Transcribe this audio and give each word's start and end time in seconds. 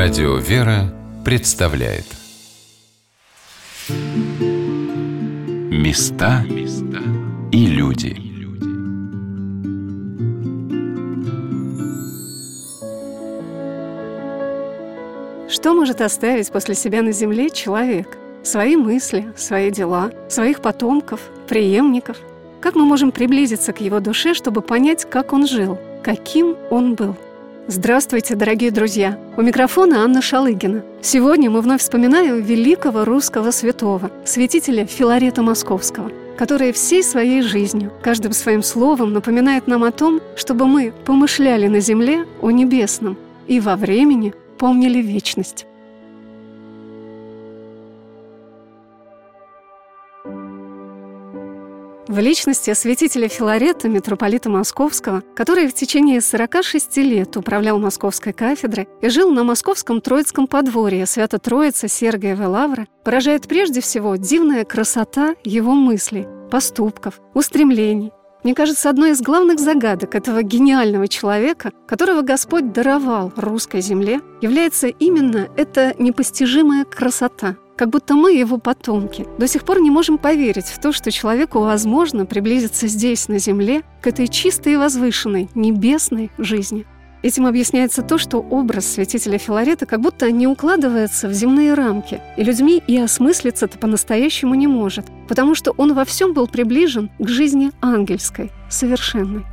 Радио 0.00 0.36
«Вера» 0.36 0.94
представляет 1.24 2.04
Места 5.72 6.44
и 7.50 7.66
люди 7.66 8.16
Что 15.50 15.74
может 15.74 16.00
оставить 16.00 16.52
после 16.52 16.76
себя 16.76 17.02
на 17.02 17.10
земле 17.10 17.50
человек? 17.50 18.16
Свои 18.44 18.76
мысли, 18.76 19.32
свои 19.36 19.72
дела, 19.72 20.12
своих 20.28 20.62
потомков, 20.62 21.22
преемников. 21.48 22.18
Как 22.60 22.76
мы 22.76 22.84
можем 22.84 23.10
приблизиться 23.10 23.72
к 23.72 23.80
его 23.80 23.98
душе, 23.98 24.34
чтобы 24.34 24.62
понять, 24.62 25.10
как 25.10 25.32
он 25.32 25.48
жил, 25.48 25.76
каким 26.04 26.56
он 26.70 26.94
был– 26.94 27.16
Здравствуйте, 27.70 28.34
дорогие 28.34 28.70
друзья! 28.70 29.18
У 29.36 29.42
микрофона 29.42 30.02
Анна 30.02 30.22
Шалыгина. 30.22 30.82
Сегодня 31.02 31.50
мы 31.50 31.60
вновь 31.60 31.82
вспоминаем 31.82 32.40
великого 32.40 33.04
русского 33.04 33.50
святого, 33.50 34.10
святителя 34.24 34.86
Филарета 34.86 35.42
Московского, 35.42 36.10
который 36.38 36.72
всей 36.72 37.02
своей 37.02 37.42
жизнью, 37.42 37.92
каждым 38.02 38.32
своим 38.32 38.62
словом 38.62 39.12
напоминает 39.12 39.66
нам 39.66 39.84
о 39.84 39.92
том, 39.92 40.22
чтобы 40.34 40.66
мы 40.66 40.94
помышляли 41.04 41.66
на 41.66 41.80
земле 41.80 42.24
о 42.40 42.50
небесном 42.50 43.18
и 43.46 43.60
во 43.60 43.76
времени 43.76 44.32
помнили 44.56 45.02
вечность. 45.02 45.66
В 52.08 52.18
личности 52.20 52.72
святителя 52.72 53.28
Филарета, 53.28 53.86
митрополита 53.86 54.48
Московского, 54.48 55.22
который 55.36 55.68
в 55.68 55.74
течение 55.74 56.22
46 56.22 56.96
лет 56.96 57.36
управлял 57.36 57.78
Московской 57.78 58.32
кафедрой 58.32 58.88
и 59.02 59.10
жил 59.10 59.30
на 59.30 59.44
Московском 59.44 60.00
Троицком 60.00 60.46
подворье 60.46 61.04
Свято-Троица 61.04 61.86
Сергиевой 61.86 62.46
Лавры, 62.46 62.88
поражает 63.04 63.46
прежде 63.46 63.82
всего 63.82 64.16
дивная 64.16 64.64
красота 64.64 65.34
его 65.44 65.74
мыслей, 65.74 66.26
поступков, 66.50 67.20
устремлений. 67.34 68.10
Мне 68.42 68.54
кажется, 68.54 68.88
одной 68.88 69.10
из 69.10 69.20
главных 69.20 69.60
загадок 69.60 70.14
этого 70.14 70.42
гениального 70.42 71.08
человека, 71.08 71.72
которого 71.86 72.22
Господь 72.22 72.72
даровал 72.72 73.34
русской 73.36 73.82
земле, 73.82 74.22
является 74.40 74.86
именно 74.86 75.48
эта 75.58 75.94
непостижимая 75.98 76.86
красота– 76.86 77.56
как 77.78 77.90
будто 77.90 78.14
мы 78.14 78.32
его 78.32 78.58
потомки. 78.58 79.24
До 79.38 79.46
сих 79.46 79.64
пор 79.64 79.80
не 79.80 79.90
можем 79.90 80.18
поверить 80.18 80.66
в 80.66 80.80
то, 80.80 80.90
что 80.92 81.12
человеку 81.12 81.60
возможно 81.60 82.26
приблизиться 82.26 82.88
здесь, 82.88 83.28
на 83.28 83.38
Земле, 83.38 83.82
к 84.02 84.08
этой 84.08 84.26
чистой 84.26 84.72
и 84.72 84.76
возвышенной, 84.76 85.48
небесной 85.54 86.32
жизни. 86.38 86.84
Этим 87.22 87.46
объясняется 87.46 88.02
то, 88.02 88.18
что 88.18 88.38
образ 88.38 88.86
святителя 88.86 89.38
Филарета 89.38 89.86
как 89.86 90.00
будто 90.00 90.30
не 90.30 90.46
укладывается 90.46 91.28
в 91.28 91.32
земные 91.32 91.74
рамки, 91.74 92.20
и 92.36 92.42
людьми 92.42 92.82
и 92.86 92.98
осмыслиться-то 92.98 93.78
по-настоящему 93.78 94.54
не 94.54 94.66
может, 94.66 95.06
потому 95.28 95.54
что 95.54 95.72
он 95.76 95.94
во 95.94 96.04
всем 96.04 96.32
был 96.32 96.48
приближен 96.48 97.10
к 97.18 97.28
жизни 97.28 97.70
ангельской, 97.80 98.50
совершенной. 98.68 99.44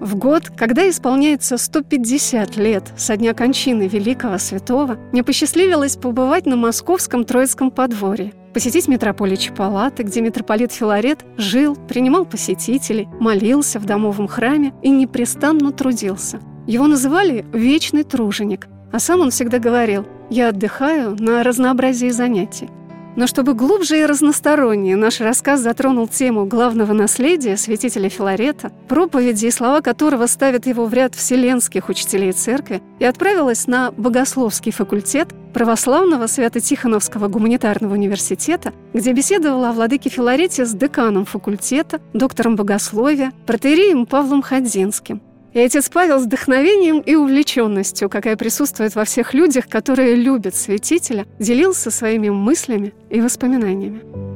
В 0.00 0.16
год, 0.16 0.50
когда 0.56 0.88
исполняется 0.88 1.58
150 1.58 2.56
лет 2.56 2.84
со 2.96 3.18
дня 3.18 3.34
кончины 3.34 3.86
великого 3.86 4.38
святого, 4.38 4.96
мне 5.12 5.22
посчастливилось 5.22 5.96
побывать 5.96 6.46
на 6.46 6.56
московском 6.56 7.24
Троицком 7.24 7.70
подворье, 7.70 8.32
посетить 8.54 8.88
митрополичьи 8.88 9.54
палаты, 9.54 10.02
где 10.02 10.22
митрополит 10.22 10.72
Филарет 10.72 11.26
жил, 11.36 11.76
принимал 11.76 12.24
посетителей, 12.24 13.08
молился 13.20 13.78
в 13.78 13.84
домовом 13.84 14.26
храме 14.26 14.72
и 14.82 14.88
непрестанно 14.88 15.70
трудился. 15.70 16.40
Его 16.66 16.86
называли 16.86 17.44
«вечный 17.52 18.04
труженик», 18.04 18.68
а 18.92 19.00
сам 19.00 19.20
он 19.20 19.30
всегда 19.30 19.58
говорил 19.58 20.06
«я 20.30 20.48
отдыхаю 20.48 21.14
на 21.20 21.42
разнообразии 21.42 22.08
занятий». 22.08 22.70
Но 23.16 23.26
чтобы 23.26 23.54
глубже 23.54 24.00
и 24.00 24.06
разностороннее 24.06 24.96
наш 24.96 25.20
рассказ 25.20 25.60
затронул 25.60 26.06
тему 26.08 26.46
главного 26.46 26.92
наследия 26.92 27.56
святителя 27.56 28.08
Филарета, 28.08 28.72
проповеди 28.88 29.46
и 29.46 29.50
слова 29.50 29.80
которого 29.80 30.26
ставят 30.26 30.66
его 30.66 30.86
в 30.86 30.94
ряд 30.94 31.14
вселенских 31.14 31.88
учителей 31.88 32.32
церкви, 32.32 32.82
и 32.98 33.04
отправилась 33.04 33.66
на 33.66 33.90
богословский 33.92 34.72
факультет 34.72 35.28
православного 35.52 36.28
Свято-Тихоновского 36.28 37.28
гуманитарного 37.28 37.94
университета, 37.94 38.72
где 38.94 39.12
беседовала 39.12 39.70
о 39.70 39.72
владыке 39.72 40.08
Филарете 40.08 40.64
с 40.64 40.72
деканом 40.72 41.24
факультета, 41.24 42.00
доктором 42.12 42.54
богословия, 42.54 43.32
протеереем 43.46 44.06
Павлом 44.06 44.42
Ходзинским– 44.42 45.20
и 45.52 45.60
отец 45.60 45.88
Павел 45.88 46.20
с 46.20 46.24
вдохновением 46.24 47.00
и 47.00 47.14
увлеченностью, 47.14 48.08
какая 48.08 48.36
присутствует 48.36 48.94
во 48.94 49.04
всех 49.04 49.34
людях, 49.34 49.68
которые 49.68 50.14
любят 50.14 50.54
святителя, 50.54 51.26
делился 51.38 51.90
своими 51.90 52.28
мыслями 52.28 52.92
и 53.10 53.20
воспоминаниями. 53.20 54.29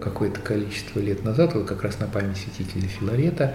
Какое-то 0.00 0.40
количество 0.40 0.98
лет 1.00 1.24
назад, 1.24 1.54
вот 1.54 1.66
как 1.66 1.82
раз 1.82 1.98
на 1.98 2.06
память 2.06 2.38
святителя 2.38 2.88
Филарета, 2.88 3.54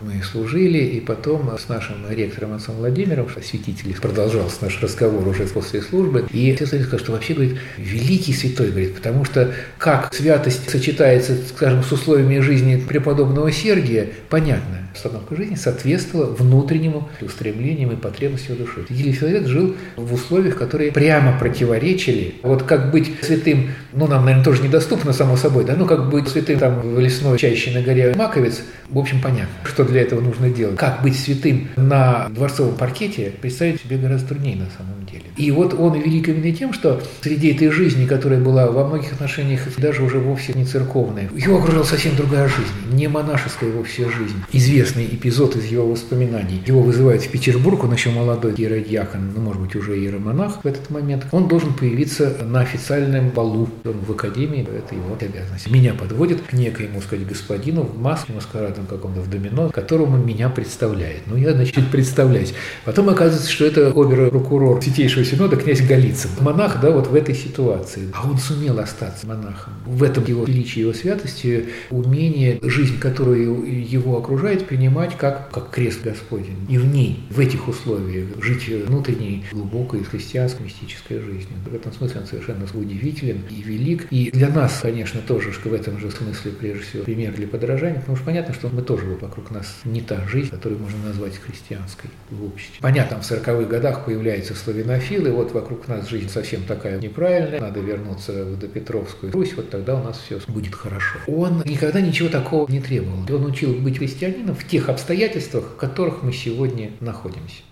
мы 0.00 0.22
служили, 0.22 0.78
и 0.78 1.00
потом 1.00 1.56
с 1.56 1.68
нашим 1.68 2.10
ректором 2.10 2.54
отцом 2.54 2.76
Владимиром, 2.76 3.28
святителем, 3.28 3.94
продолжался 4.00 4.64
наш 4.64 4.82
разговор 4.82 5.26
уже 5.28 5.44
после 5.46 5.80
службы, 5.80 6.26
и 6.30 6.50
отец 6.50 6.68
сказал, 6.68 6.98
что 6.98 7.12
вообще, 7.12 7.34
говорит, 7.34 7.58
великий 7.76 8.32
святой, 8.32 8.70
говорит, 8.70 8.94
потому 8.96 9.24
что 9.24 9.52
как 9.78 10.12
святость 10.14 10.68
сочетается, 10.68 11.36
скажем, 11.54 11.84
с 11.84 11.92
условиями 11.92 12.40
жизни 12.40 12.76
преподобного 12.76 13.52
Сергия, 13.52 14.08
понятно. 14.28 14.81
Установка 14.94 15.36
жизни 15.36 15.54
соответствовала 15.54 16.26
внутреннему 16.26 17.08
устремлениям 17.20 17.92
и 17.92 17.96
потребностям 17.96 18.56
души. 18.56 18.84
Филарет 18.88 19.46
жил 19.46 19.76
в 19.96 20.12
условиях, 20.12 20.56
которые 20.56 20.92
прямо 20.92 21.38
противоречили. 21.38 22.34
Вот 22.42 22.62
как 22.62 22.90
быть 22.90 23.12
святым, 23.22 23.70
ну, 23.92 24.06
нам, 24.06 24.24
наверное, 24.24 24.44
тоже 24.44 24.62
недоступно, 24.62 25.12
само 25.12 25.36
собой, 25.36 25.64
да, 25.64 25.74
ну, 25.76 25.86
как 25.86 26.10
быть 26.10 26.28
святым 26.28 26.58
там 26.58 26.80
в 26.80 26.98
лесной 26.98 27.38
чаще 27.38 27.70
на 27.70 27.82
горе 27.82 28.14
Маковец, 28.16 28.62
в 28.92 28.98
общем, 28.98 29.20
понятно, 29.20 29.54
что 29.64 29.84
для 29.84 30.02
этого 30.02 30.20
нужно 30.20 30.50
делать. 30.50 30.76
Как 30.76 31.02
быть 31.02 31.18
святым 31.18 31.68
на 31.76 32.28
дворцовом 32.28 32.74
паркете, 32.76 33.32
представить 33.40 33.80
себе 33.80 33.96
гораздо 33.96 34.28
труднее 34.28 34.56
на 34.56 34.68
самом 34.76 35.06
деле. 35.10 35.24
И 35.36 35.50
вот 35.50 35.74
он 35.74 35.98
велик 36.00 36.28
именно 36.28 36.54
тем, 36.54 36.72
что 36.72 37.02
среди 37.22 37.48
этой 37.48 37.70
жизни, 37.70 38.06
которая 38.06 38.40
была 38.40 38.70
во 38.70 38.86
многих 38.86 39.12
отношениях 39.12 39.62
даже 39.78 40.02
уже 40.02 40.18
вовсе 40.18 40.52
не 40.54 40.64
церковная, 40.64 41.30
его 41.34 41.58
окружала 41.58 41.84
совсем 41.84 42.14
другая 42.16 42.48
жизнь, 42.48 42.70
не 42.92 43.08
монашеская 43.08 43.70
вовсе 43.70 44.10
жизнь. 44.10 44.36
Известный 44.52 45.06
эпизод 45.06 45.56
из 45.56 45.66
его 45.66 45.86
воспоминаний. 45.86 46.62
Его 46.66 46.82
вызывают 46.82 47.22
в 47.22 47.30
Петербург, 47.30 47.84
он 47.84 47.92
еще 47.92 48.10
молодой 48.10 48.52
иеродьякон, 48.52 49.32
ну, 49.34 49.40
может 49.40 49.62
быть, 49.62 49.74
уже 49.74 49.98
иеромонах 49.98 50.62
в 50.62 50.66
этот 50.66 50.90
момент. 50.90 51.26
Он 51.32 51.48
должен 51.48 51.72
появиться 51.72 52.36
на 52.44 52.60
официальном 52.60 53.30
балу 53.30 53.68
он 53.84 53.98
в 54.06 54.10
академии, 54.12 54.62
это 54.62 54.94
его 54.94 55.16
обязанность. 55.20 55.70
Меня 55.70 55.94
подводят 55.94 56.40
к 56.42 56.52
некоему, 56.52 57.00
сказать, 57.00 57.26
господину 57.26 57.82
в 57.82 57.98
маске, 57.98 58.32
маскарадом 58.32 58.81
каком-то 58.86 59.20
в 59.20 59.30
домино, 59.30 59.70
которому 59.70 60.16
меня 60.16 60.48
представляет. 60.48 61.22
Ну, 61.26 61.36
я, 61.36 61.52
значит, 61.52 61.88
представляюсь. 61.90 62.54
Потом 62.84 63.08
оказывается, 63.08 63.50
что 63.50 63.64
это 63.64 63.88
обер-прокурор 63.90 64.82
Святейшего 64.82 65.24
Синода 65.24 65.56
князь 65.56 65.80
Голицын. 65.80 66.30
Монах, 66.40 66.80
да, 66.80 66.90
вот 66.90 67.08
в 67.08 67.14
этой 67.14 67.34
ситуации. 67.34 68.10
А 68.12 68.28
он 68.28 68.38
сумел 68.38 68.78
остаться 68.78 69.26
монахом. 69.26 69.74
В 69.86 70.02
этом 70.02 70.24
его 70.24 70.44
величии, 70.44 70.80
его 70.80 70.92
святости, 70.92 71.68
умение, 71.90 72.58
жизнь, 72.62 72.98
которую 72.98 73.64
его 73.66 74.18
окружает, 74.18 74.66
принимать 74.66 75.16
как, 75.16 75.50
как 75.50 75.70
крест 75.70 76.02
Господень. 76.02 76.56
И 76.68 76.78
в 76.78 76.86
ней, 76.86 77.24
в 77.30 77.38
этих 77.40 77.68
условиях, 77.68 78.28
жить 78.42 78.68
внутренней, 78.68 79.44
глубокой 79.52 80.04
христианской, 80.04 80.66
мистической 80.66 81.18
жизнью. 81.18 81.58
В 81.70 81.74
этом 81.74 81.92
смысле 81.92 82.20
он 82.20 82.26
совершенно 82.26 82.66
удивителен 82.74 83.42
и 83.50 83.62
велик. 83.62 84.06
И 84.10 84.30
для 84.30 84.48
нас, 84.48 84.80
конечно, 84.82 85.20
тоже 85.26 85.52
в 85.52 85.72
этом 85.72 85.98
же 85.98 86.10
смысле, 86.10 86.52
прежде 86.52 86.82
всего, 86.84 87.04
пример 87.04 87.32
для 87.34 87.46
подражания, 87.46 88.00
потому 88.00 88.16
что 88.16 88.26
понятно, 88.26 88.54
что 88.54 88.68
мы 88.72 88.82
тоже 88.82 89.04
вокруг 89.20 89.50
нас 89.50 89.80
не 89.84 90.00
та 90.00 90.26
жизнь, 90.26 90.50
которую 90.50 90.80
можно 90.80 90.98
назвать 91.04 91.36
христианской 91.36 92.10
в 92.30 92.44
обществе. 92.44 92.78
Понятно, 92.80 93.20
в 93.20 93.30
40-х 93.30 93.64
годах 93.64 94.04
появляются 94.04 94.54
славянофилы, 94.54 95.30
вот 95.30 95.52
вокруг 95.52 95.86
нас 95.88 96.08
жизнь 96.08 96.28
совсем 96.28 96.64
такая 96.64 96.98
неправильная, 96.98 97.60
надо 97.60 97.80
вернуться 97.80 98.44
в 98.44 98.58
Допетровскую 98.58 99.32
Русь, 99.32 99.54
вот 99.54 99.70
тогда 99.70 99.94
у 99.94 100.02
нас 100.02 100.18
все 100.18 100.40
будет 100.48 100.74
хорошо. 100.74 101.18
Он 101.26 101.62
никогда 101.64 102.00
ничего 102.00 102.28
такого 102.28 102.70
не 102.70 102.80
требовал. 102.80 103.20
Он 103.30 103.46
учил 103.46 103.74
быть 103.74 103.98
христианином 103.98 104.54
в 104.54 104.66
тех 104.66 104.88
обстоятельствах, 104.88 105.64
в 105.74 105.76
которых 105.76 106.22
мы 106.22 106.32
сегодня 106.32 106.90
находимся. 107.00 107.62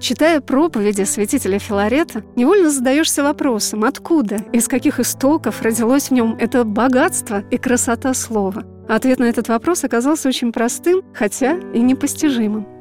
Читая 0.00 0.40
проповеди 0.40 1.02
святителя 1.02 1.58
Филарета, 1.58 2.24
невольно 2.34 2.70
задаешься 2.70 3.22
вопросом, 3.22 3.84
откуда, 3.84 4.36
из 4.50 4.66
каких 4.66 4.98
истоков 4.98 5.60
родилось 5.60 6.08
в 6.08 6.12
нем 6.12 6.36
это 6.40 6.64
богатство 6.64 7.42
и 7.50 7.58
красота 7.58 8.14
слова. 8.14 8.64
Ответ 8.90 9.20
на 9.20 9.26
этот 9.26 9.46
вопрос 9.46 9.84
оказался 9.84 10.28
очень 10.28 10.50
простым, 10.50 11.04
хотя 11.14 11.60
и 11.72 11.78
непостижимым. 11.78 12.79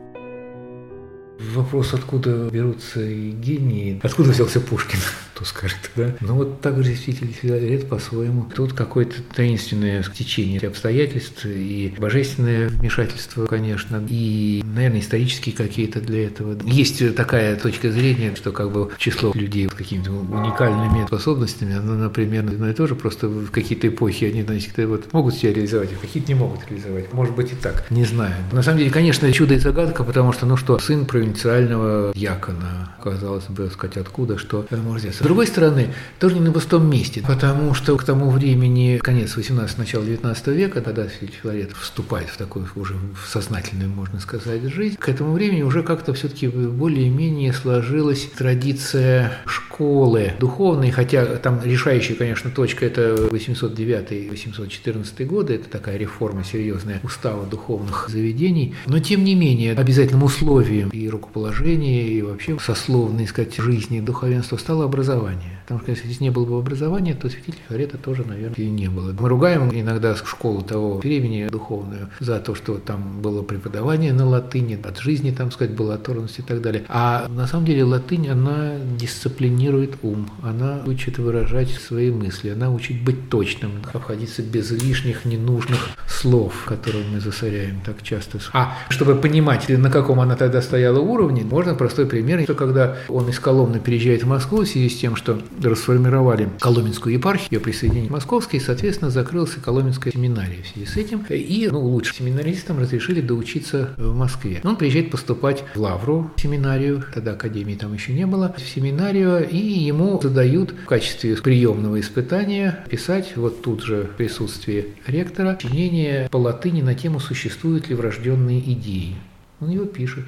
Вопрос, 1.40 1.94
откуда 1.94 2.50
берутся 2.50 3.02
гении, 3.02 4.00
откуда 4.04 4.32
взялся 4.32 4.60
Пушкин. 4.60 5.00
что 5.40 5.46
скажет, 5.46 5.92
да? 5.96 6.16
Но 6.22 6.36
вот 6.36 6.62
так 6.62 6.84
же 6.84 6.96
святитель 6.96 7.32
Филарет 7.32 7.88
по-своему. 7.88 8.48
Тут 8.54 8.74
какое-то 8.74 9.16
таинственное 9.34 10.04
течение 10.04 10.60
обстоятельств 10.60 11.46
и 11.46 11.94
божественное 11.98 12.68
вмешательство, 12.68 13.46
конечно, 13.46 14.04
и, 14.10 14.62
наверное, 14.66 15.00
исторические 15.00 15.56
какие-то 15.56 16.02
для 16.02 16.26
этого. 16.28 16.58
Есть 16.66 17.16
такая 17.16 17.56
точка 17.56 17.92
зрения, 17.92 18.36
что 18.36 18.52
как 18.52 18.72
бы 18.72 18.92
число 18.98 19.32
людей 19.34 19.70
с 19.70 19.74
какими-то 19.74 20.12
уникальными 20.12 21.06
способностями, 21.06 21.76
оно, 21.76 21.94
например, 21.94 22.46
одно 22.46 22.70
и 22.70 22.74
то 22.74 22.88
же, 22.88 22.96
просто 22.96 23.28
в 23.30 23.50
какие-то 23.52 23.88
эпохи 23.88 24.26
они, 24.26 24.44
значит, 24.44 24.78
вот 24.78 25.14
могут 25.14 25.36
себя 25.36 25.54
реализовать, 25.54 25.90
а 25.94 26.02
какие-то 26.02 26.28
не 26.30 26.36
могут 26.38 26.68
реализовать. 26.70 27.14
Может 27.14 27.36
быть 27.36 27.54
и 27.54 27.56
так, 27.56 27.90
не 27.90 28.04
знаю. 28.04 28.36
На 28.52 28.62
самом 28.62 28.80
деле, 28.80 28.92
конечно, 28.92 29.32
чудо 29.32 29.54
и 29.54 29.60
загадка, 29.60 30.04
потому 30.04 30.34
что, 30.34 30.46
ну 30.46 30.58
что, 30.58 30.80
сын 30.80 31.06
провинциального 31.30 32.12
якона, 32.16 32.90
казалось 33.04 33.46
бы, 33.50 33.70
сказать, 33.70 33.98
откуда, 33.98 34.38
что 34.38 34.66
может 34.72 35.04
взяться. 35.04 35.24
С 35.24 35.26
другой 35.26 35.48
стороны, 35.48 35.94
тоже 36.20 36.36
не 36.36 36.42
на 36.42 36.52
пустом 36.52 36.90
месте, 36.90 37.24
потому 37.26 37.74
что 37.74 37.98
к 37.98 38.04
тому 38.04 38.30
времени, 38.30 39.00
конец 39.02 39.36
18 39.36 39.78
начало 39.78 40.06
19 40.06 40.48
века, 40.48 40.82
тогда 40.82 41.08
Филарет 41.08 41.72
вступает 41.74 42.30
в 42.30 42.38
такую 42.38 42.68
уже 42.76 42.96
сознательную, 43.28 43.90
можно 43.90 44.20
сказать, 44.20 44.64
жизнь, 44.64 44.98
к 44.98 45.10
этому 45.10 45.34
времени 45.34 45.62
уже 45.62 45.84
как-то 45.84 46.14
все-таки 46.14 46.48
более-менее 46.48 47.54
сложилась 47.54 48.28
традиция 48.38 49.32
школы 49.46 50.34
духовной, 50.40 50.92
хотя 50.92 51.26
там 51.38 51.62
решающая, 51.64 52.16
конечно, 52.16 52.50
точка– 52.50 52.86
это 52.88 53.16
809-814 53.32 55.26
годы, 55.26 55.56
это 55.56 55.70
такая 55.70 55.98
реформа 55.98 56.44
серьезная 56.44 57.00
устава 57.04 57.46
духовных 57.46 58.08
заведений, 58.10 58.76
но 58.88 59.00
тем 59.00 59.24
не 59.24 59.36
менее 59.36 59.74
обязательным 59.74 60.24
условием 60.24 60.90
и 60.90 61.10
рукоположения, 61.20 62.08
и 62.08 62.22
вообще 62.22 62.58
сословной, 62.60 63.28
сказать, 63.28 63.56
жизни 63.58 64.00
духовенства 64.00 64.58
стало 64.58 64.86
образование. 64.86 65.60
Потому 65.64 65.82
что 65.82 65.92
если 65.92 66.06
здесь 66.06 66.22
не 66.22 66.30
было 66.30 66.46
бы 66.46 66.58
образования, 66.58 67.14
то 67.14 67.30
святителя 67.30 67.62
Филарета 67.68 67.98
тоже, 67.98 68.24
наверное, 68.26 68.56
и 68.56 68.70
не 68.70 68.90
было. 68.90 69.14
Мы 69.20 69.30
ругаем 69.30 69.70
иногда 69.72 70.16
школу 70.16 70.62
того 70.62 70.98
времени 70.98 71.48
духовную 71.50 72.10
за 72.20 72.40
то, 72.40 72.56
что 72.56 72.78
там 72.78 73.22
было 73.22 73.44
преподавание 73.44 74.14
на 74.14 74.26
латыни, 74.26 74.80
от 74.82 74.98
жизни, 75.00 75.32
там 75.32 75.52
сказать, 75.52 75.76
была 75.76 75.96
оторванность 75.96 76.40
и 76.40 76.42
так 76.42 76.62
далее. 76.62 76.86
А 76.88 77.28
на 77.30 77.48
самом 77.48 77.66
деле 77.66 77.84
латынь, 77.84 78.30
она 78.30 78.76
дисциплинирует 78.98 79.98
ум, 80.02 80.30
она 80.42 80.82
учит 80.86 81.18
выражать 81.18 81.70
свои 81.70 82.12
мысли, 82.12 82.50
она 82.50 82.72
учит 82.72 83.04
быть 83.04 83.30
точным, 83.30 83.72
обходиться 83.94 84.42
без 84.42 84.72
лишних, 84.72 85.26
ненужных 85.26 85.90
слов, 86.08 86.66
которые 86.66 87.06
мы 87.12 87.20
засоряем 87.20 87.82
так 87.86 88.02
часто. 88.04 88.40
А 88.54 88.78
чтобы 88.90 89.16
понимать, 89.16 89.70
на 89.70 89.90
каком 89.90 90.20
она 90.20 90.36
тогда 90.36 90.62
стояла 90.62 91.00
уровне, 91.10 91.44
можно 91.44 91.76
простой 91.76 92.06
пример, 92.06 92.42
что 92.44 92.54
когда 92.54 92.98
он 93.08 93.30
из 93.30 93.40
Коломны 93.40 93.80
переезжает 93.80 94.24
в 94.24 94.28
Москву 94.28 94.60
в 94.60 94.68
связи 94.68 94.90
с 94.90 94.98
тем, 94.98 95.16
что 95.16 95.40
расформировали 95.62 96.50
Коломенскую 96.60 97.14
епархию, 97.14 97.62
присоединение 97.62 98.10
к 98.10 98.14
Московской, 98.14 98.60
соответственно, 98.60 99.12
закрылась 99.12 99.52
Коломенская 99.52 100.14
семинария 100.14 100.64
в 100.64 100.68
связи 100.68 100.86
с 100.86 100.96
этим. 100.98 101.26
И, 101.30 101.68
ну, 101.72 101.80
лучше 101.80 102.16
семинаристам 102.16 102.80
разрешили 102.80 103.22
доучиться 103.22 103.90
в 103.98 104.16
Москве. 104.16 104.62
Он 104.64 104.76
приезжает 104.76 105.12
поступать 105.12 105.64
в 105.74 105.80
Лавру, 105.80 106.32
семинарию, 106.38 107.04
тогда 107.14 107.32
академии 107.32 107.76
там 107.76 107.94
еще 107.94 108.14
не 108.14 108.26
было, 108.26 108.54
в 108.58 108.62
семинарию, 108.62 109.48
и 109.48 109.58
ему 109.58 110.20
задают 110.22 110.72
в 110.72 110.86
качестве 110.86 111.36
приемного 111.36 112.00
испытания 112.00 112.86
писать 112.90 113.34
вот 113.36 113.62
тут 113.62 113.84
же 113.84 114.10
в 114.14 114.18
присутствии 114.18 114.94
ректора 115.08 115.58
сочинение 115.60 116.30
по 116.30 116.38
латыни 116.38 116.82
на 116.82 116.96
тему 116.96 117.20
«Существуют 117.20 117.90
ли 117.90 117.96
врожденные 117.96 118.60
идеи?». 118.74 119.16
Он 119.60 119.70
его 119.70 119.86
пишет, 119.86 120.26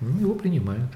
ну, 0.00 0.20
его 0.20 0.34
принимают. 0.34 0.90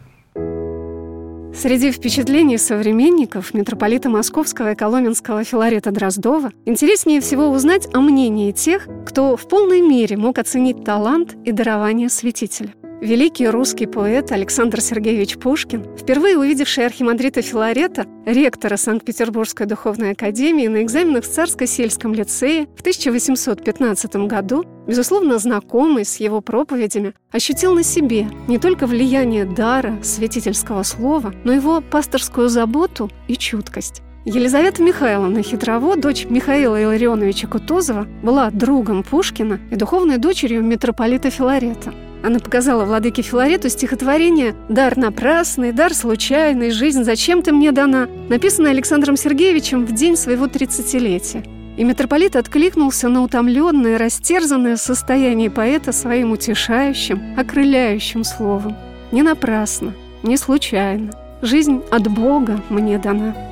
Среди 1.55 1.91
впечатлений 1.91 2.58
современников 2.58 3.52
митрополита 3.55 4.08
Московского 4.08 4.73
и 4.73 4.75
Коломенского 4.76 5.44
Филарета 5.44 5.91
Дроздова 5.91 6.52
интереснее 6.64 7.20
всего 7.20 7.50
узнать 7.50 7.88
о 7.93 8.00
мнении 8.00 8.52
тех, 8.52 8.88
кто 9.05 9.37
в 9.37 9.49
полной 9.49 9.81
мере 9.81 10.17
мог 10.17 10.38
оценить 10.38 10.85
талант 10.85 11.37
и 11.44 11.52
дарование 11.52 12.08
святителя. 12.08 12.73
Великий 13.00 13.49
русский 13.49 13.87
поэт 13.87 14.31
Александр 14.31 14.82
Сергеевич 14.82 15.38
Пушкин, 15.38 15.87
впервые 15.97 16.37
увидевший 16.37 16.85
архимандрита 16.85 17.41
Филарета, 17.41 18.05
ректора 18.26 18.76
Санкт-Петербургской 18.76 19.64
духовной 19.64 20.11
академии 20.11 20.67
на 20.67 20.82
экзаменах 20.82 21.25
в 21.25 21.29
Царско-сельском 21.29 22.12
лицее 22.12 22.67
в 22.76 22.81
1815 22.81 24.17
году, 24.26 24.67
безусловно 24.87 25.38
знакомый 25.38 26.05
с 26.05 26.17
его 26.17 26.43
проповедями, 26.43 27.14
ощутил 27.32 27.75
на 27.75 27.85
себе 27.85 28.26
не 28.49 28.58
только 28.58 28.87
влияние 28.87 29.47
дара, 29.47 29.99
святительского 30.02 30.82
слова, 30.82 31.32
но 31.43 31.55
его 31.55 31.81
пасторскую 31.81 32.50
заботу 32.50 33.11
и 33.29 33.37
чуткость. 33.37 34.02
Елизавета 34.26 34.82
Михайловна 34.82 35.43
Хитрово, 35.43 35.97
дочь 35.97 36.26
Михаила 36.29 36.81
Илларионовича 36.82 37.49
Кутузова, 37.49 38.06
была 38.23 38.50
другом 38.50 39.02
Пушкина 39.02 39.58
и 39.70 39.76
духовной 39.76 40.19
дочерью 40.19 40.62
митрополита 40.62 41.31
Филарета– 41.31 41.94
она 42.23 42.39
показала 42.39 42.85
владыке 42.85 43.23
Филарету 43.23 43.69
стихотворение 43.69 44.55
«Дар 44.69 44.97
напрасный, 44.97 45.73
дар 45.73 45.95
случайный, 45.95 46.71
жизнь 46.71 47.05
зачем 47.05 47.43
ты 47.43 47.53
мне 47.53 47.73
дана», 47.73 48.09
написанное 48.29 48.73
Александром 48.73 49.17
Сергеевичем 49.17 49.85
в 49.85 49.93
день 49.93 50.17
своего 50.17 50.47
тридцатилетия. 50.47 51.45
И 51.77 51.85
митрополит 51.85 52.37
откликнулся 52.37 53.09
на 53.09 53.23
утомленное, 53.23 53.97
растерзанное 53.97 54.77
состояние 54.77 55.51
поэта 55.51 55.93
своим 55.93 56.33
утешающим, 56.33 57.39
окрыляющим 57.39 58.25
словом. 58.25 58.77
«Не 59.13 59.23
напрасно, 59.23 59.95
не 60.23 60.37
случайно, 60.37 61.13
жизнь 61.43 61.81
от 61.91 62.07
Бога 62.09 62.61
мне 62.69 62.99
дана». 62.99 63.50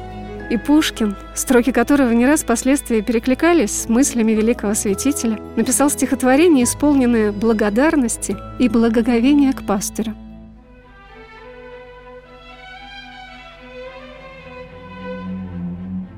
И 0.50 0.56
Пушкин, 0.56 1.14
строки 1.34 1.72
которого 1.72 2.10
не 2.12 2.24
раз 2.24 2.42
впоследствии 2.42 3.02
перекликались 3.02 3.82
с 3.82 3.88
мыслями 3.88 4.32
великого 4.32 4.74
святителя, 4.74 5.38
написал 5.56 5.90
стихотворение, 5.90 6.64
исполненное 6.64 7.32
благодарности 7.32 8.34
и 8.58 8.68
благоговения 8.68 9.52
к 9.52 9.66
пастырю. 9.66 10.14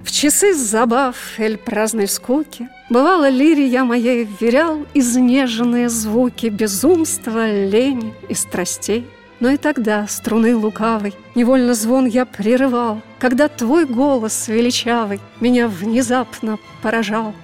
В 0.04 0.12
часы 0.12 0.54
забав 0.54 1.16
эль 1.38 1.56
праздной 1.56 2.06
скуки 2.06 2.68
Бывало, 2.90 3.28
лире 3.28 3.66
я 3.66 3.84
моей 3.84 4.24
вверял 4.24 4.84
Изнеженные 4.92 5.88
звуки 5.88 6.46
безумства, 6.46 7.50
лени 7.50 8.12
и 8.28 8.34
страстей— 8.34 9.06
но 9.40 9.48
и 9.48 9.56
тогда 9.56 10.06
струны 10.06 10.54
лукавой 10.54 11.14
Невольно 11.34 11.75
звон 11.75 12.06
я 12.06 12.26
прерывал, 12.26 13.00
Когда 13.19 13.48
твой 13.48 13.87
голос 13.87 14.48
величавый 14.48 15.20
Меня 15.40 15.66
внезапно 15.66 16.58
поражал. 16.82 17.34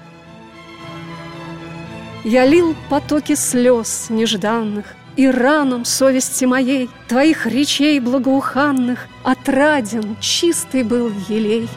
Я 2.22 2.44
лил 2.44 2.76
потоки 2.90 3.34
слез 3.34 4.06
нежданных, 4.10 4.94
И 5.16 5.26
ранам 5.26 5.84
совести 5.84 6.44
моей 6.44 6.90
Твоих 7.08 7.46
речей 7.46 7.98
благоуханных 7.98 9.08
Отраден 9.24 10.16
чистый 10.20 10.82
был 10.82 11.10
елей. 11.28 11.68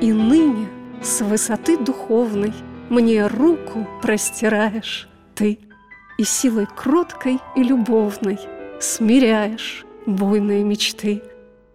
И 0.00 0.12
ныне 0.12 0.68
с 1.02 1.20
высоты 1.20 1.76
духовной 1.76 2.52
Мне 2.88 3.26
руку 3.26 3.88
простираешь 4.00 5.08
ты 5.34 5.58
и 6.18 6.24
силой 6.24 6.66
кроткой 6.66 7.40
и 7.56 7.62
любовной 7.62 8.38
Смиряешь 8.80 9.84
буйные 10.06 10.64
мечты. 10.64 11.22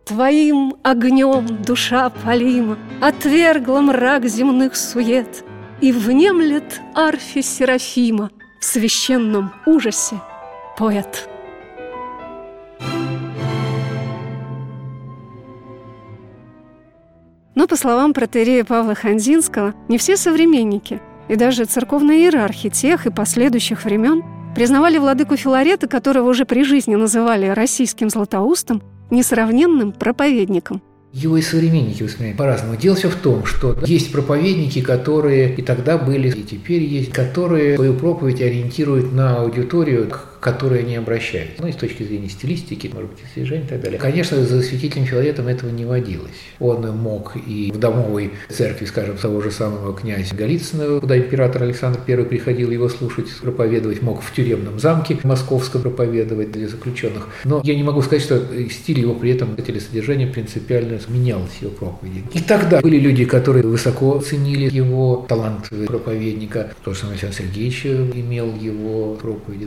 Твоим 0.05 0.75
огнем 0.83 1.45
душа 1.63 2.09
полима 2.09 2.77
Отвергла 3.01 3.81
мрак 3.81 4.25
земных 4.25 4.75
сует 4.75 5.43
И 5.81 5.91
внемлет 5.91 6.81
арфе 6.95 7.41
Серафима 7.41 8.31
В 8.61 8.65
священном 8.65 9.51
ужасе 9.65 10.21
поэт. 10.77 11.27
Но, 17.55 17.65
по 17.65 17.75
словам 17.75 18.13
протерея 18.13 18.63
Павла 18.63 18.93
Ханзинского, 18.93 19.73
не 19.87 19.97
все 19.97 20.15
современники 20.15 21.01
и 21.29 21.35
даже 21.35 21.65
церковные 21.65 22.23
иерархи 22.23 22.69
тех 22.69 23.05
и 23.05 23.11
последующих 23.11 23.83
времен 23.83 24.23
признавали 24.55 24.97
владыку 24.97 25.35
Филарета, 25.37 25.87
которого 25.87 26.29
уже 26.29 26.45
при 26.45 26.63
жизни 26.63 26.95
называли 26.95 27.47
российским 27.47 28.09
златоустом, 28.09 28.81
несравненным 29.11 29.91
проповедником. 29.91 30.81
Его 31.13 31.37
и 31.37 31.41
современники 31.41 32.03
воспринимают 32.03 32.37
по-разному. 32.37 32.75
Дело 32.75 32.95
все 32.95 33.09
в 33.09 33.15
том, 33.15 33.45
что 33.45 33.77
есть 33.85 34.11
проповедники, 34.11 34.81
которые 34.81 35.55
и 35.55 35.61
тогда 35.61 35.97
были, 35.97 36.29
и 36.29 36.43
теперь 36.43 36.83
есть, 36.83 37.11
которые 37.11 37.75
свою 37.75 37.93
проповедь 37.93 38.41
ориентируют 38.41 39.13
на 39.13 39.37
аудиторию, 39.37 40.11
к 40.39 40.39
к 40.39 40.43
которой 40.43 40.79
они 40.79 40.95
обращаются. 40.95 41.61
Ну 41.61 41.67
и 41.67 41.71
с 41.71 41.75
точки 41.75 42.03
зрения 42.03 42.29
стилистики, 42.29 42.89
может 42.93 43.11
быть, 43.11 43.19
и 43.35 43.41
и 43.41 43.67
так 43.67 43.81
далее. 43.81 43.99
Конечно, 43.99 44.43
за 44.43 44.61
святителем 44.61 45.05
Филаретом 45.05 45.47
этого 45.47 45.69
не 45.69 45.85
водилось. 45.85 46.31
Он 46.59 46.87
мог 46.97 47.35
и 47.35 47.71
в 47.71 47.79
домовой 47.79 48.31
церкви, 48.49 48.85
скажем, 48.85 49.17
того 49.17 49.41
же 49.41 49.51
самого 49.51 49.95
князя 49.95 50.35
Голицына, 50.35 50.99
куда 50.99 51.17
император 51.17 51.63
Александр 51.63 51.99
I 52.07 52.23
приходил 52.25 52.71
его 52.71 52.89
слушать, 52.89 53.27
проповедовать, 53.41 54.01
мог 54.01 54.21
в 54.21 54.33
тюремном 54.33 54.79
замке 54.79 55.17
московском 55.23 55.81
проповедовать 55.81 56.51
для 56.51 56.67
заключенных. 56.67 57.27
Но 57.43 57.61
я 57.63 57.75
не 57.75 57.83
могу 57.83 58.01
сказать, 58.01 58.23
что 58.23 58.41
стиль 58.69 58.99
его 58.99 59.13
при 59.13 59.31
этом, 59.31 59.55
или 59.55 59.79
содержание 59.79 60.27
принципиально 60.27 60.99
менялось 61.07 61.57
его 61.61 61.71
проповеди. 61.71 62.23
И 62.33 62.39
тогда 62.39 62.81
были 62.81 62.99
люди, 62.99 63.25
которые 63.25 63.65
высоко 63.65 64.19
ценили 64.19 64.73
его 64.73 65.25
талант 65.27 65.69
проповедника. 65.87 66.71
То 66.83 66.93
же 66.93 66.99
самое 66.99 67.13
Александр 67.13 67.37
Сергеевич 67.37 67.85
имел 67.85 68.53
его 68.55 69.15
проповеди 69.15 69.65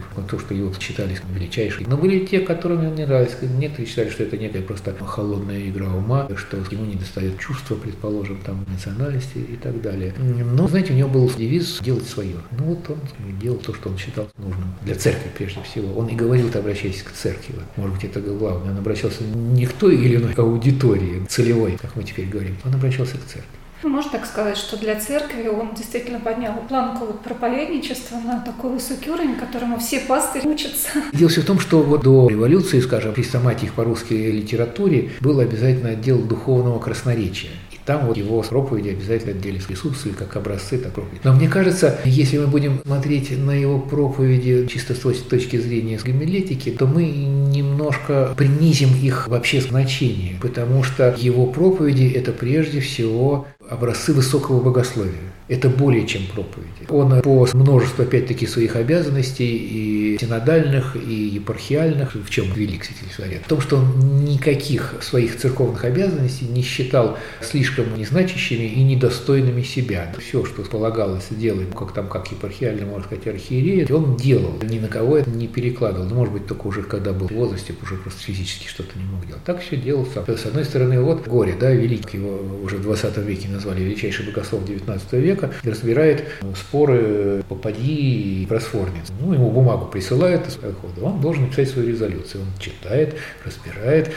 современников, 0.00 0.30
то, 0.30 0.38
что 0.38 0.54
его 0.54 0.72
считали 0.78 1.16
величайшей. 1.34 1.86
Но 1.86 1.96
были 1.96 2.24
те, 2.24 2.40
которым 2.40 2.86
он 2.86 2.94
не 2.94 3.06
нравился. 3.06 3.36
Некоторые 3.42 3.86
считали, 3.86 4.10
что 4.10 4.22
это 4.22 4.36
некая 4.36 4.62
просто 4.62 4.94
холодная 5.00 5.68
игра 5.68 5.88
ума, 5.88 6.28
что 6.36 6.58
ему 6.70 6.84
не 6.84 6.94
достает 6.94 7.38
чувства, 7.38 7.74
предположим, 7.74 8.40
там, 8.44 8.64
национальности 8.68 9.38
и 9.38 9.56
так 9.56 9.80
далее. 9.80 10.14
Но, 10.18 10.68
знаете, 10.68 10.92
у 10.92 10.96
него 10.96 11.08
был 11.08 11.30
девиз 11.30 11.80
«делать 11.80 12.06
свое». 12.06 12.36
Ну 12.58 12.64
вот 12.64 12.90
он 12.90 12.98
делал 13.40 13.58
то, 13.58 13.74
что 13.74 13.88
он 13.90 13.98
считал 13.98 14.28
нужным. 14.38 14.74
Для 14.82 14.94
церкви, 14.94 15.30
прежде 15.36 15.62
всего. 15.62 15.92
Он 15.98 16.06
и 16.08 16.14
говорил, 16.14 16.48
обращаясь 16.54 17.02
к 17.02 17.12
церкви. 17.12 17.54
Может 17.76 17.96
быть, 17.96 18.04
это 18.04 18.20
главное. 18.20 18.72
Он 18.72 18.78
обращался 18.78 19.22
не 19.24 19.66
к 19.66 19.72
той 19.72 19.96
или 19.96 20.16
иной 20.16 20.32
аудитории 20.34 21.24
целевой, 21.28 21.76
как 21.80 21.96
мы 21.96 22.02
теперь 22.02 22.26
говорим. 22.26 22.56
Он 22.64 22.74
обращался 22.74 23.16
к 23.16 23.24
церкви. 23.24 23.59
Ну, 23.82 23.88
можно 23.88 24.12
так 24.12 24.26
сказать, 24.26 24.58
что 24.58 24.76
для 24.76 24.98
церкви 25.00 25.48
он 25.48 25.74
действительно 25.74 26.20
поднял 26.20 26.52
планку 26.68 27.06
вот 27.06 27.22
проповедничества 27.22 28.16
на 28.16 28.40
такой 28.40 28.72
высокий 28.72 29.10
уровень, 29.10 29.36
которому 29.36 29.78
все 29.78 30.00
пастыри 30.00 30.46
учатся. 30.46 30.88
Дело 31.14 31.30
все 31.30 31.40
в 31.40 31.46
том, 31.46 31.58
что 31.58 31.82
вот 31.82 32.02
до 32.02 32.28
революции, 32.28 32.80
скажем, 32.80 33.14
при 33.14 33.22
хрестоматии 33.22 33.70
по 33.74 33.84
русской 33.84 34.30
литературе 34.32 35.12
был 35.20 35.40
обязательно 35.40 35.90
отдел 35.90 36.18
духовного 36.18 36.78
красноречия. 36.78 37.50
Там 37.86 38.06
вот 38.06 38.16
его 38.16 38.42
проповеди 38.42 38.90
обязательно 38.90 39.32
отделе 39.32 39.60
присутствовали 39.66 40.16
как 40.16 40.36
образцы, 40.36 40.78
так 40.78 40.92
проповеди. 40.92 41.22
Но 41.24 41.32
мне 41.32 41.48
кажется, 41.48 41.98
если 42.04 42.38
мы 42.38 42.46
будем 42.46 42.80
смотреть 42.84 43.36
на 43.36 43.52
его 43.52 43.80
проповеди 43.80 44.66
чисто 44.70 44.94
с 44.94 44.98
точки 44.98 45.56
зрения 45.56 45.98
гомилетики, 45.98 46.70
то 46.70 46.86
мы 46.86 47.04
немножко 47.04 48.34
принизим 48.36 48.90
их 48.94 49.26
вообще 49.28 49.60
значение, 49.60 50.36
потому 50.40 50.84
что 50.84 51.16
его 51.18 51.46
проповеди– 51.46 52.12
это 52.14 52.32
прежде 52.32 52.80
всего 52.80 53.46
образцы 53.70 54.12
высокого 54.12 54.60
богословия. 54.60 55.30
Это 55.48 55.68
более 55.68 56.06
чем 56.06 56.22
проповеди. 56.32 56.86
Он 56.88 57.20
по 57.22 57.48
множеству, 57.54 58.04
опять-таки, 58.04 58.46
своих 58.46 58.76
обязанностей 58.76 59.56
и 59.56 60.18
синодальных, 60.20 60.96
и 60.96 61.12
епархиальных, 61.12 62.14
в 62.14 62.30
чем 62.30 62.52
велик 62.52 62.84
святитель 62.84 63.08
Филарет, 63.08 63.42
в 63.44 63.48
том, 63.48 63.60
что 63.60 63.78
он 63.78 64.24
никаких 64.24 64.94
своих 65.00 65.36
церковных 65.36 65.84
обязанностей 65.84 66.46
не 66.46 66.62
считал 66.62 67.18
слишком 67.40 67.96
незначащими 67.96 68.64
и 68.64 68.82
недостойными 68.82 69.62
себя. 69.62 70.12
Все, 70.18 70.44
что 70.44 70.62
полагалось 70.62 71.26
делать, 71.30 71.68
как 71.76 71.92
там, 71.94 72.08
как 72.08 72.30
епархиальный, 72.30 72.84
можно 72.84 73.06
сказать, 73.06 73.26
архиерея, 73.26 73.86
он 73.92 74.16
делал, 74.16 74.54
ни 74.62 74.78
на 74.78 74.88
кого 74.88 75.16
это 75.16 75.30
не 75.30 75.48
перекладывал. 75.48 76.06
Ну, 76.06 76.14
может 76.14 76.32
быть, 76.32 76.46
только 76.46 76.66
уже 76.66 76.82
когда 76.82 77.12
был 77.12 77.28
в 77.28 77.32
возрасте, 77.32 77.74
уже 77.82 77.96
просто 77.96 78.22
физически 78.22 78.68
что-то 78.68 78.96
не 78.96 79.04
мог 79.04 79.26
делать. 79.26 79.42
Так 79.44 79.62
все 79.62 79.76
делал 79.76 80.06
сам. 80.12 80.24
С 80.28 80.46
одной 80.46 80.64
стороны, 80.64 81.00
вот 81.00 81.26
горе, 81.26 81.56
да, 81.58 81.72
велик, 81.72 82.14
его 82.14 82.40
уже 82.62 82.76
в 82.76 82.82
20 82.82 83.16
веке 83.18 83.48
назвали 83.60 83.82
величайший 83.82 84.24
богослов 84.26 84.64
19 84.64 85.12
века, 85.14 85.52
разбирает 85.62 86.24
споры 86.56 87.44
попади 87.48 88.42
и 88.42 88.46
просформец. 88.46 89.08
Ну, 89.20 89.34
ему 89.34 89.50
бумагу 89.50 89.86
присылают 89.86 90.48
из 90.48 90.54
хода, 90.56 91.02
он 91.02 91.20
должен 91.20 91.44
написать 91.44 91.68
свою 91.68 91.90
резолюцию. 91.90 92.42
Он 92.42 92.48
читает, 92.58 93.16
разбирает, 93.44 94.12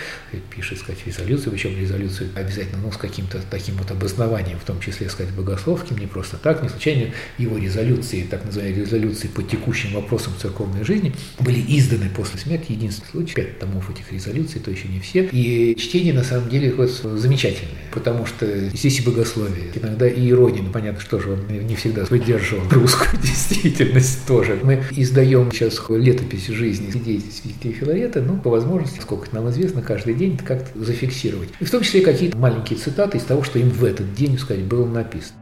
пишет, 0.49 0.79
сказать, 0.79 1.05
резолюцию, 1.05 1.51
причем 1.51 1.77
резолюцию 1.77 2.29
обязательно, 2.35 2.81
ну, 2.81 2.91
с 2.91 2.97
каким-то 2.97 3.39
таким 3.49 3.75
вот 3.75 3.91
обоснованием, 3.91 4.59
в 4.59 4.63
том 4.63 4.79
числе, 4.79 5.09
сказать, 5.09 5.33
богословским, 5.33 5.97
не 5.97 6.07
просто 6.07 6.37
так, 6.37 6.63
не 6.63 6.69
случайно 6.69 7.11
его 7.37 7.57
резолюции, 7.57 8.25
так 8.29 8.45
называемые 8.45 8.85
резолюции 8.85 9.27
по 9.27 9.43
текущим 9.43 9.93
вопросам 9.93 10.33
церковной 10.41 10.83
жизни, 10.85 11.13
были 11.39 11.59
изданы 11.77 12.09
после 12.15 12.39
смерти, 12.39 12.71
единственный 12.71 13.09
случай, 13.09 13.35
пять 13.35 13.59
томов 13.59 13.89
этих 13.89 14.11
резолюций, 14.11 14.61
то 14.61 14.71
еще 14.71 14.87
не 14.87 14.99
все, 14.99 15.27
и 15.31 15.75
чтение, 15.77 16.13
на 16.13 16.23
самом 16.23 16.49
деле, 16.49 16.73
вот, 16.73 16.89
замечательное, 16.89 17.73
потому 17.91 18.25
что 18.25 18.45
здесь 18.69 18.99
и 18.99 19.03
богословие, 19.03 19.22
злословие, 19.23 19.71
иногда 19.73 20.07
и 20.07 20.29
ирония. 20.29 20.61
Ну, 20.61 20.71
понятно, 20.71 20.99
что 20.99 21.19
же 21.19 21.31
он 21.31 21.47
не 21.47 21.75
всегда 21.75 22.03
выдерживал 22.05 22.63
русскую 22.69 23.09
действительность 23.21 24.25
тоже. 24.27 24.59
Мы 24.61 24.83
издаем 24.91 25.51
сейчас 25.51 25.81
летопись 25.89 26.47
жизни 26.47 26.91
деятельности 26.91 27.41
святителя 27.41 27.73
Филарета, 27.73 28.21
ну, 28.21 28.37
по 28.37 28.49
возможности, 28.49 28.99
сколько 28.99 29.33
нам 29.33 29.49
известно, 29.49 29.81
каждый 29.81 30.13
день 30.13 30.37
как-то 30.37 30.77
зафиксировать. 30.79 31.49
И 31.59 31.65
в 31.65 31.71
том 31.71 31.81
числе 31.81 32.01
какие-то 32.01 32.37
маленькие 32.37 32.77
цитаты 32.77 33.17
из 33.17 33.23
того, 33.23 33.43
что 33.43 33.59
им 33.59 33.69
в 33.69 33.83
этот 33.83 34.13
день, 34.13 34.37
сказать, 34.37 34.63
было 34.63 34.85
написано. 34.85 35.39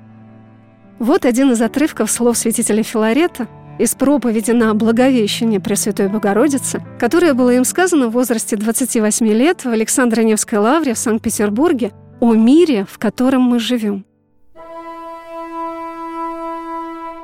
Вот 0.99 1.25
один 1.25 1.51
из 1.51 1.61
отрывков 1.61 2.11
слов 2.11 2.37
святителя 2.37 2.83
Филарета 2.83 3.47
из 3.79 3.95
проповеди 3.95 4.51
на 4.51 4.73
Благовещение 4.75 5.59
Пресвятой 5.59 6.07
Богородицы, 6.07 6.83
которое 6.99 7.33
было 7.33 7.51
им 7.55 7.65
сказано 7.65 8.09
в 8.09 8.11
возрасте 8.11 8.55
28 8.55 9.27
лет 9.29 9.65
в 9.65 9.69
Александро-Невской 9.69 10.59
лавре 10.59 10.93
в 10.93 10.99
Санкт-Петербурге 10.99 11.91
о 12.21 12.35
мире, 12.35 12.85
в 12.85 12.99
котором 12.99 13.41
мы 13.41 13.59
живем. 13.59 14.05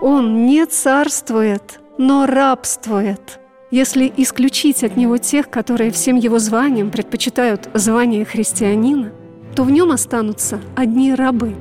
Он 0.01 0.47
не 0.47 0.65
царствует, 0.65 1.79
но 1.99 2.25
рабствует. 2.25 3.39
Если 3.69 4.11
исключить 4.17 4.83
от 4.83 4.97
него 4.97 5.17
тех, 5.17 5.49
которые 5.49 5.91
всем 5.91 6.15
его 6.15 6.39
званиям 6.39 6.89
предпочитают 6.89 7.69
звание 7.75 8.25
христианина, 8.25 9.11
то 9.55 9.63
в 9.63 9.71
нем 9.71 9.91
останутся 9.91 10.59
одни 10.75 11.13
рабы. 11.13 11.55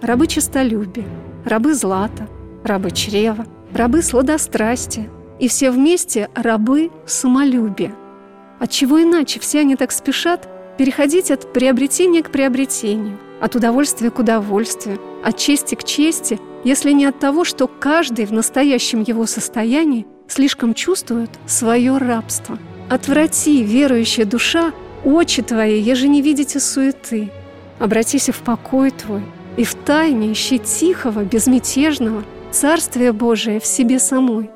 Рабы 0.00 0.26
честолюбия, 0.26 1.06
рабы 1.44 1.74
злата, 1.74 2.28
рабы 2.64 2.92
чрева, 2.92 3.44
рабы 3.74 4.00
сладострастия 4.02 5.10
и 5.38 5.48
все 5.48 5.70
вместе 5.70 6.30
рабы 6.34 6.90
самолюбия. 7.04 7.94
Отчего 8.58 9.02
иначе 9.02 9.38
все 9.38 9.60
они 9.60 9.76
так 9.76 9.92
спешат 9.92 10.48
переходить 10.80 11.30
от 11.30 11.52
приобретения 11.52 12.22
к 12.22 12.30
приобретению, 12.30 13.18
от 13.38 13.54
удовольствия 13.54 14.10
к 14.10 14.18
удовольствию, 14.18 14.98
от 15.22 15.36
чести 15.36 15.74
к 15.74 15.84
чести, 15.84 16.40
если 16.64 16.92
не 16.92 17.04
от 17.04 17.18
того, 17.18 17.44
что 17.44 17.68
каждый 17.68 18.24
в 18.24 18.32
настоящем 18.32 19.02
его 19.02 19.26
состоянии 19.26 20.06
слишком 20.26 20.72
чувствует 20.72 21.28
свое 21.46 21.98
рабство. 21.98 22.58
Отврати, 22.88 23.62
верующая 23.62 24.24
душа, 24.24 24.72
очи 25.04 25.42
твои, 25.42 25.78
еже 25.78 26.08
не 26.08 26.22
видите 26.22 26.58
суеты. 26.58 27.28
Обратись 27.78 28.30
в 28.30 28.38
покой 28.38 28.90
твой, 28.90 29.20
и 29.58 29.64
в 29.64 29.74
тайне 29.74 30.32
ищи 30.32 30.58
тихого, 30.58 31.24
безмятежного 31.24 32.24
Царствие 32.50 33.12
Божие 33.12 33.60
в 33.60 33.66
себе 33.66 33.98
самой. 33.98 34.48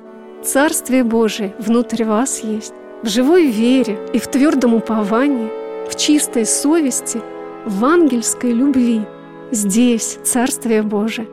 Царствие 0.43 1.05
Божие 1.05 1.55
внутрь 1.59 2.05
вас 2.05 2.43
есть. 2.43 2.73
В 3.03 3.11
живой 3.11 3.49
вере 3.49 3.99
и 4.15 4.19
в 4.19 4.27
твердом 4.27 4.73
уповании– 4.73 5.51
в 5.89 5.97
чистой 5.97 6.47
совести, 6.47 7.21
в 7.67 7.85
ангельской 7.85 8.53
любви. 8.53 9.03
Здесь 9.51 10.19
Царствие 10.25 10.83
Божие. 10.83 11.29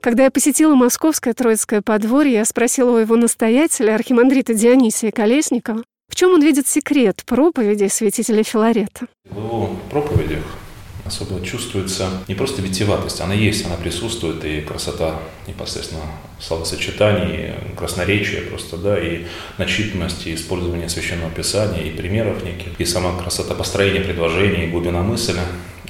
Когда 0.00 0.24
я 0.24 0.30
посетила 0.30 0.74
Московское 0.74 1.32
Троицкое 1.32 1.80
подворье, 1.80 2.34
я 2.34 2.44
спросила 2.44 2.90
у 2.90 2.96
его 2.96 3.16
настоятеля, 3.16 3.94
архимандрита 3.94 4.52
Дионисия 4.52 5.12
Колесникова, 5.12 5.82
в 6.08 6.14
чем 6.16 6.32
он 6.32 6.42
видит 6.42 6.66
секрет 6.66 7.22
проповеди 7.24 7.86
святителя 7.88 8.42
Филарета. 8.42 9.06
В 9.24 9.36
его 9.36 9.70
проповедях 9.90 10.44
особенно 11.04 11.44
чувствуется 11.44 12.08
не 12.28 12.34
просто 12.34 12.62
витиеватость, 12.62 13.20
она 13.20 13.34
есть, 13.34 13.66
она 13.66 13.76
присутствует, 13.76 14.44
и 14.44 14.60
красота 14.60 15.16
непосредственно 15.46 16.02
словосочетаний, 16.40 17.54
красноречия 17.76 18.42
просто, 18.42 18.76
да, 18.76 18.98
и 18.98 19.24
начитанность, 19.58 20.26
и 20.26 20.34
использование 20.34 20.88
священного 20.88 21.30
писания, 21.30 21.82
и 21.82 21.90
примеров 21.90 22.44
неких, 22.44 22.78
и 22.78 22.84
сама 22.84 23.16
красота 23.16 23.54
построения 23.54 24.00
предложений, 24.00 24.66
и 24.66 24.70
глубина 24.70 25.02
мысли. 25.02 25.40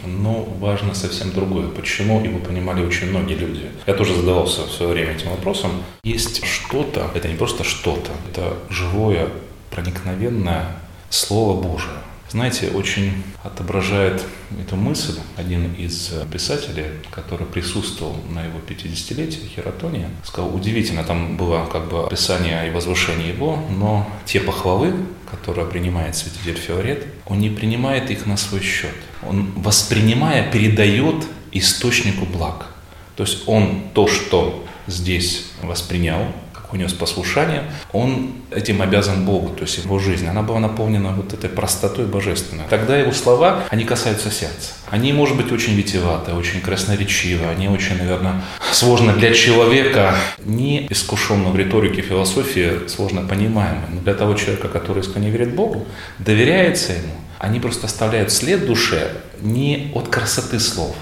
Но 0.04 0.42
важно 0.58 0.94
совсем 0.94 1.32
другое. 1.32 1.68
Почему, 1.68 2.18
вы 2.18 2.40
понимали 2.40 2.82
очень 2.82 3.10
многие 3.10 3.34
люди. 3.34 3.70
Я 3.86 3.94
тоже 3.94 4.16
задавался 4.16 4.62
в 4.62 4.72
свое 4.72 4.92
время 4.92 5.12
этим 5.12 5.30
вопросом. 5.30 5.70
Есть 6.02 6.44
что-то, 6.44 7.08
это 7.14 7.28
не 7.28 7.36
просто 7.36 7.62
что-то, 7.62 8.10
это 8.30 8.56
живое, 8.68 9.28
проникновенное 9.70 10.66
Слово 11.08 11.62
Божие 11.62 11.98
знаете, 12.32 12.68
очень 12.68 13.12
отображает 13.44 14.24
эту 14.58 14.76
мысль 14.76 15.18
один 15.36 15.74
из 15.74 16.12
писателей, 16.32 16.86
который 17.10 17.46
присутствовал 17.46 18.16
на 18.30 18.42
его 18.46 18.58
50-летии, 18.66 19.50
Хератония, 19.54 20.08
сказал, 20.24 20.54
удивительно, 20.54 21.04
там 21.04 21.36
было 21.36 21.66
как 21.66 21.90
бы 21.90 22.06
описание 22.06 22.68
и 22.68 22.70
возвышение 22.70 23.28
его, 23.28 23.62
но 23.70 24.08
те 24.24 24.40
похвалы, 24.40 24.94
которые 25.30 25.66
принимает 25.66 26.16
святитель 26.16 26.56
Филарет, 26.56 27.06
он 27.26 27.38
не 27.38 27.50
принимает 27.50 28.10
их 28.10 28.24
на 28.24 28.38
свой 28.38 28.62
счет. 28.62 28.94
Он, 29.28 29.52
воспринимая, 29.56 30.50
передает 30.50 31.26
источнику 31.52 32.24
благ. 32.24 32.68
То 33.16 33.24
есть 33.24 33.46
он 33.46 33.90
то, 33.92 34.08
что 34.08 34.64
здесь 34.86 35.50
воспринял, 35.60 36.32
унес 36.72 36.92
послушание, 36.92 37.64
он 37.92 38.32
этим 38.50 38.82
обязан 38.82 39.24
Богу, 39.24 39.50
то 39.50 39.62
есть 39.62 39.78
его 39.78 39.98
жизнь, 39.98 40.26
она 40.26 40.42
была 40.42 40.58
наполнена 40.58 41.10
вот 41.10 41.32
этой 41.32 41.50
простотой 41.50 42.06
божественной. 42.06 42.64
Тогда 42.68 42.96
его 42.96 43.12
слова, 43.12 43.64
они 43.70 43.84
касаются 43.84 44.30
сердца. 44.30 44.72
Они, 44.90 45.12
может 45.12 45.36
быть, 45.36 45.52
очень 45.52 45.74
витиеваты, 45.74 46.32
очень 46.32 46.60
красноречивы, 46.60 47.46
они 47.46 47.68
очень, 47.68 47.96
наверное, 47.98 48.42
сложно 48.72 49.12
для 49.12 49.32
человека, 49.32 50.14
не 50.38 50.86
искушенного 50.90 51.52
в 51.52 51.56
риторике 51.56 52.02
философии, 52.02 52.88
сложно 52.88 53.22
понимаемые. 53.22 53.86
Но 53.90 54.00
для 54.00 54.14
того 54.14 54.34
человека, 54.34 54.68
который 54.68 55.00
искренне 55.00 55.30
верит 55.30 55.54
Богу, 55.54 55.86
доверяется 56.18 56.92
ему, 56.92 57.14
они 57.38 57.58
просто 57.58 57.86
оставляют 57.86 58.30
след 58.32 58.66
душе 58.66 59.12
не 59.40 59.90
от 59.94 60.08
красоты 60.08 60.60
слов, 60.60 60.94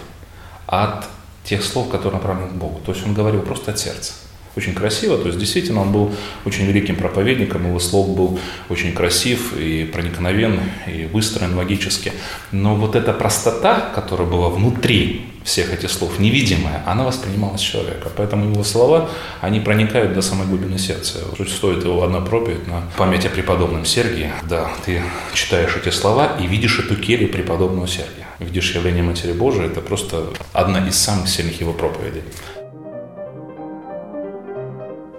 а 0.66 0.84
от 0.84 1.06
тех 1.44 1.62
слов, 1.62 1.90
которые 1.90 2.18
направлены 2.18 2.50
к 2.50 2.54
Богу. 2.54 2.80
То 2.84 2.92
есть 2.92 3.04
он 3.06 3.14
говорил 3.14 3.42
просто 3.42 3.72
от 3.72 3.78
сердца. 3.78 4.12
Очень 4.56 4.74
красиво, 4.74 5.16
то 5.16 5.28
есть 5.28 5.38
действительно 5.38 5.82
он 5.82 5.92
был 5.92 6.12
очень 6.44 6.66
великим 6.66 6.96
проповедником, 6.96 7.68
его 7.68 7.78
слог 7.78 8.16
был 8.16 8.40
очень 8.68 8.92
красив 8.92 9.56
и 9.56 9.84
проникновен, 9.84 10.60
и 10.88 11.06
выстроен 11.06 11.56
логически. 11.56 12.12
Но 12.50 12.74
вот 12.74 12.96
эта 12.96 13.12
простота, 13.12 13.92
которая 13.94 14.26
была 14.26 14.48
внутри 14.48 15.26
всех 15.44 15.72
этих 15.72 15.90
слов, 15.90 16.18
невидимая, 16.18 16.82
она 16.84 17.04
воспринималась 17.04 17.60
человека. 17.60 18.10
Поэтому 18.16 18.50
его 18.50 18.64
слова, 18.64 19.08
они 19.40 19.60
проникают 19.60 20.14
до 20.14 20.22
самой 20.22 20.46
глубины 20.46 20.78
сердца. 20.78 21.18
Стоит 21.48 21.84
его 21.84 22.02
одна 22.02 22.20
проповедь 22.20 22.66
на 22.66 22.82
память 22.96 23.26
о 23.26 23.30
преподобном 23.30 23.84
Сергии. 23.84 24.32
Да, 24.48 24.70
ты 24.84 25.00
читаешь 25.32 25.76
эти 25.76 25.92
слова 25.92 26.36
и 26.40 26.46
видишь 26.46 26.78
эту 26.78 26.96
келью 26.96 27.30
преподобного 27.30 27.86
Сергия. 27.86 28.26
Видишь 28.40 28.74
явление 28.74 29.02
Матери 29.02 29.32
Божией, 29.32 29.66
это 29.66 29.80
просто 29.80 30.24
одна 30.52 30.86
из 30.88 30.96
самых 30.96 31.28
сильных 31.28 31.60
его 31.60 31.72
проповедей. 31.72 32.22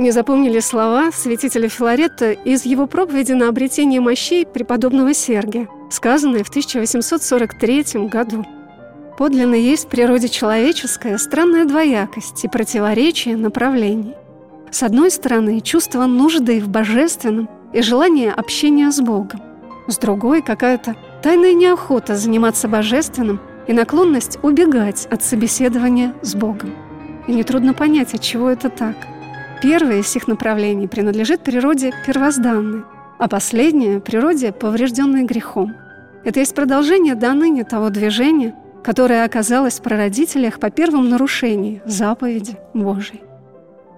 Не 0.02 0.10
запомнили 0.10 0.60
слова 0.62 1.12
святителя 1.12 1.70
Филарета 1.70 2.32
из 2.32 2.66
его 2.66 2.88
проповеди 2.88 3.34
на 3.34 3.50
обретение 3.50 4.02
мощей 4.02 4.48
преподобного 4.48 5.14
Сергия, 5.14 5.68
сказанные 5.92 6.44
в 6.44 6.50
1843 6.50 8.08
году. 8.08 8.44
Подлинно 9.16 9.54
есть 9.54 9.86
в 9.86 9.90
природе 9.90 10.28
человеческая 10.28 11.20
странная 11.20 11.66
двоякость 11.66 12.44
и 12.44 12.48
противоречие 12.48 13.38
направлений. 13.38 14.16
С 14.72 14.82
одной 14.82 15.12
стороны, 15.12 15.62
чувство 15.62 16.08
нужды 16.08 16.62
в 16.62 16.68
божественном 16.68 17.48
и 17.72 17.84
желание 17.84 18.32
общения 18.32 18.92
с 18.92 19.00
Богом. 19.00 19.40
С 19.86 20.00
другой, 20.00 20.42
какая-то 20.42 20.96
тайная 21.22 21.54
неохота 21.54 22.16
заниматься 22.16 22.68
божественным 22.68 23.40
и 23.68 23.74
наклонность 23.74 24.40
убегать 24.42 25.06
от 25.12 25.22
собеседования 25.22 26.16
с 26.24 26.34
Богом. 26.34 26.74
И 27.28 27.34
нетрудно 27.34 27.76
понять, 27.76 28.16
от 28.16 28.22
чего 28.22 28.50
это 28.50 28.70
так– 28.70 28.96
Первое 29.62 30.00
из 30.00 30.06
всех 30.06 30.28
направлений 30.28 30.88
принадлежит 30.88 31.44
природе 31.44 31.94
первозданной, 32.08 32.84
а 33.20 33.28
последнее– 33.28 34.00
природе, 34.02 34.52
поврежденной 34.52 35.24
грехом. 35.24 35.76
Это 36.24 36.40
есть 36.40 36.56
продолжение 36.56 37.14
до 37.14 37.34
ныне 37.34 37.64
того 37.64 37.92
движения, 37.92 38.56
которое 38.84 39.24
оказалось 39.24 39.80
в 39.80 39.84
прародителях 39.84 40.60
по 40.60 40.72
первому 40.72 41.04
нарушению 41.04 41.82
заповеди 41.86 42.58
Божьей. 42.74 43.22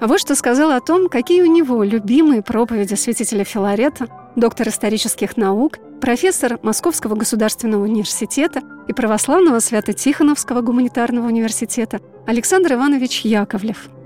А 0.02 0.08
вот 0.08 0.20
что 0.20 0.36
сказал 0.36 0.72
о 0.72 0.82
том, 0.82 1.08
какие 1.08 1.42
у 1.42 1.46
него 1.46 1.82
любимые 1.82 2.42
проповеди 2.42 2.96
святителя 2.96 3.46
Филарета, 3.46 4.08
доктор 4.36 4.68
исторических 4.68 5.38
наук, 5.38 5.78
профессор 6.02 6.60
Московского 6.62 7.16
государственного 7.16 7.84
университета 7.84 8.60
и 8.90 8.92
православного 8.92 9.60
Свято-Тихоновского 9.60 10.60
гуманитарного 10.60 11.28
университета 11.28 12.02
Александр 12.28 12.74
Иванович 12.74 13.22
Яковлев– 13.22 13.88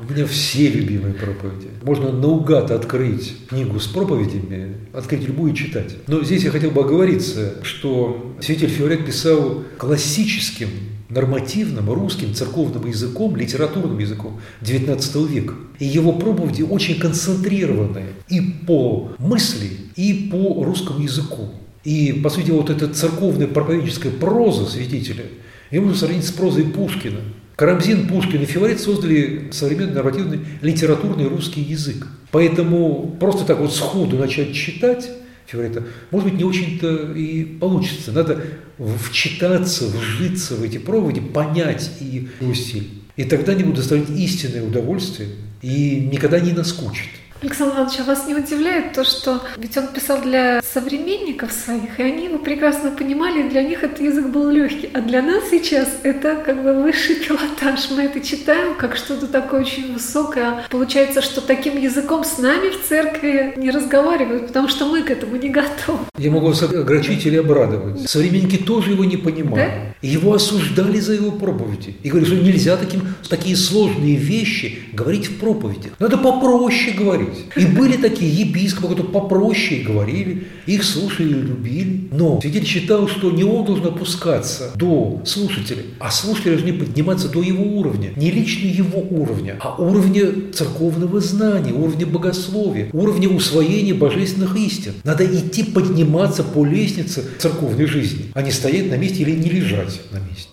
у 0.00 0.12
меня 0.12 0.26
все 0.26 0.68
любимые 0.68 1.14
проповеди. 1.14 1.68
Можно 1.82 2.10
наугад 2.10 2.70
открыть 2.70 3.36
книгу 3.48 3.78
с 3.78 3.86
проповедями, 3.86 4.76
открыть 4.92 5.26
любую 5.26 5.52
и 5.52 5.56
читать. 5.56 5.96
Но 6.06 6.22
здесь 6.22 6.42
я 6.42 6.50
хотел 6.50 6.70
бы 6.70 6.82
оговориться, 6.82 7.56
что 7.62 8.34
святитель 8.40 8.68
Феорет 8.70 9.04
писал 9.04 9.62
классическим, 9.78 10.68
нормативным, 11.10 11.90
русским, 11.90 12.34
церковным 12.34 12.86
языком, 12.86 13.36
литературным 13.36 13.98
языком 13.98 14.40
XIX 14.62 15.26
века. 15.28 15.54
И 15.78 15.84
его 15.84 16.12
проповеди 16.12 16.62
очень 16.62 16.98
концентрированы 16.98 18.04
и 18.28 18.40
по 18.40 19.12
мысли, 19.18 19.70
и 19.96 20.30
по 20.30 20.64
русскому 20.64 21.00
языку. 21.00 21.50
И, 21.84 22.12
по 22.12 22.30
сути, 22.30 22.50
вот 22.50 22.70
эта 22.70 22.88
церковная 22.88 23.48
проповедническая 23.48 24.12
проза 24.12 24.66
святителя, 24.66 25.24
ее 25.70 25.80
можно 25.80 25.96
сравнить 25.96 26.24
с 26.24 26.32
прозой 26.32 26.64
Пушкина– 26.64 27.20
Карамзин, 27.60 28.08
Пушкин 28.08 28.40
и 28.40 28.46
Филарет 28.46 28.80
создали 28.80 29.50
современный 29.52 29.92
нормативный 29.92 30.40
литературный 30.62 31.28
русский 31.28 31.60
язык. 31.60 32.06
Поэтому 32.30 33.14
просто 33.20 33.44
так 33.44 33.58
вот 33.58 33.74
сходу 33.74 34.16
начать 34.16 34.54
читать 34.54 35.10
Филарета, 35.46 35.84
может 36.10 36.30
быть, 36.30 36.38
не 36.38 36.44
очень-то 36.44 37.12
и 37.12 37.44
получится. 37.44 38.12
Надо 38.12 38.42
вчитаться, 38.78 39.88
вжиться 39.88 40.54
в 40.54 40.62
эти 40.62 40.78
проводы, 40.78 41.20
понять 41.20 41.90
и 42.00 42.30
его 42.40 42.54
стиль. 42.54 42.88
И 43.16 43.24
тогда 43.24 43.52
они 43.52 43.64
будут 43.64 43.80
доставлять 43.80 44.08
истинное 44.08 44.62
удовольствие 44.62 45.28
и 45.60 46.08
никогда 46.10 46.40
не 46.40 46.52
наскучат. 46.52 47.10
Александр 47.42 47.76
Иванович, 47.76 48.00
а 48.00 48.04
вас 48.04 48.26
не 48.26 48.34
удивляет 48.34 48.92
то, 48.92 49.04
что 49.04 49.40
ведь 49.56 49.76
он 49.76 49.88
писал 49.88 50.20
для 50.20 50.60
современников 50.62 51.52
своих, 51.52 51.98
и 51.98 52.02
они 52.02 52.26
его 52.26 52.38
прекрасно 52.38 52.90
понимали, 52.90 53.40
и 53.40 53.48
для 53.48 53.62
них 53.62 53.82
этот 53.82 54.00
язык 54.00 54.26
был 54.26 54.50
легкий. 54.50 54.90
А 54.92 55.00
для 55.00 55.22
нас 55.22 55.44
сейчас 55.50 55.88
это 56.02 56.36
как 56.36 56.62
бы 56.62 56.82
высший 56.82 57.16
пилотаж. 57.16 57.90
Мы 57.90 58.02
это 58.02 58.20
читаем 58.20 58.74
как 58.74 58.96
что-то 58.96 59.26
такое 59.26 59.60
очень 59.62 59.92
высокое. 59.94 60.64
Получается, 60.70 61.22
что 61.22 61.40
таким 61.40 61.78
языком 61.78 62.24
с 62.24 62.38
нами 62.38 62.68
в 62.70 62.86
церкви 62.86 63.54
не 63.56 63.70
разговаривают, 63.70 64.48
потому 64.48 64.68
что 64.68 64.86
мы 64.86 65.02
к 65.02 65.10
этому 65.10 65.36
не 65.36 65.48
готовы. 65.48 66.00
Я 66.18 66.30
могу 66.30 66.48
вас 66.48 66.62
огорчить 66.62 67.24
или 67.24 67.36
обрадовать. 67.36 68.08
Современники 68.08 68.56
тоже 68.56 68.92
его 68.92 69.04
не 69.04 69.16
понимали. 69.16 69.62
Да? 69.62 69.89
Его 70.02 70.34
осуждали 70.34 70.98
за 70.98 71.12
его 71.12 71.30
проповеди. 71.30 71.94
И 72.02 72.08
говорили, 72.08 72.34
что 72.34 72.42
нельзя 72.42 72.76
таким, 72.76 73.02
такие 73.28 73.54
сложные 73.54 74.16
вещи 74.16 74.78
говорить 74.94 75.26
в 75.26 75.38
проповедях. 75.38 75.92
Надо 75.98 76.16
попроще 76.16 76.92
говорить. 76.92 77.46
И 77.54 77.66
были 77.66 77.96
такие 77.96 78.32
епископы, 78.32 78.88
которые 78.88 79.12
попроще 79.12 79.82
говорили, 79.82 80.46
их 80.66 80.84
слушали 80.84 81.28
и 81.28 81.42
любили. 81.42 82.08
Но 82.12 82.40
свидетель 82.40 82.66
считал, 82.66 83.08
что 83.08 83.30
не 83.30 83.44
он 83.44 83.66
должен 83.66 83.86
опускаться 83.86 84.70
до 84.74 85.20
слушателя, 85.26 85.82
а 85.98 86.10
слушатели 86.10 86.54
должны 86.54 86.72
подниматься 86.72 87.28
до 87.28 87.42
его 87.42 87.62
уровня. 87.62 88.12
Не 88.16 88.30
лично 88.30 88.68
его 88.68 89.00
уровня, 89.00 89.56
а 89.60 89.76
уровня 89.76 90.52
церковного 90.52 91.20
знания, 91.20 91.72
уровня 91.72 92.06
богословия, 92.06 92.88
уровня 92.92 93.28
усвоения 93.28 93.94
божественных 93.94 94.56
истин. 94.56 94.94
Надо 95.04 95.26
идти 95.26 95.62
подниматься 95.62 96.42
по 96.42 96.64
лестнице 96.64 97.24
церковной 97.38 97.86
жизни, 97.86 98.26
а 98.32 98.42
не 98.42 98.50
стоять 98.50 98.90
на 98.90 98.96
месте 98.96 99.22
или 99.22 99.32
не 99.32 99.50
лежать 99.50 99.89
на 100.10 100.18
месте. 100.18 100.50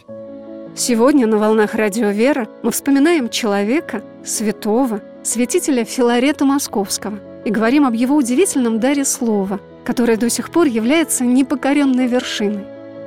Сегодня 0.76 1.26
на 1.26 1.38
«Волнах 1.38 1.74
Радио 1.74 2.10
Вера» 2.10 2.48
мы 2.62 2.70
вспоминаем 2.70 3.30
человека, 3.30 4.04
святого, 4.24 5.02
святителя 5.24 5.84
Филарета 5.84 6.46
Московского 6.46 7.20
и 7.46 7.50
говорим 7.50 7.86
об 7.86 7.94
его 7.94 8.16
удивительном 8.16 8.80
даре 8.80 9.04
слова, 9.04 9.60
которое 9.84 10.18
до 10.18 10.30
сих 10.30 10.52
пор 10.52 10.68
является 10.68 11.24
непокоренной 11.24 12.06
вершиной. 12.06 12.66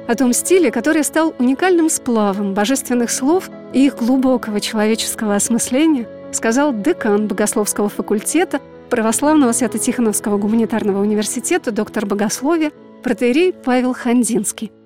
О 0.09 0.15
том 0.17 0.33
стиле, 0.33 0.73
который 0.73 1.05
стал 1.05 1.33
уникальным 1.39 1.89
сплавом 1.89 2.55
божественных 2.55 3.13
слов 3.13 3.49
и 3.73 3.87
их 3.87 3.99
глубокого 3.99 4.61
человеческого 4.61 5.37
осмысления, 5.37 6.09
сказал 6.33 6.73
декан 6.73 7.29
Богословского 7.29 7.89
факультета 7.89 8.61
Православного 8.89 9.53
Свято-Тихоновского 9.53 10.39
гуманитарного 10.39 11.01
университета 11.01 11.71
доктор 11.71 12.07
богословия 12.07 12.73
протеерей 13.05 13.53
Павел 13.53 13.95
Хандинский– 13.95 14.73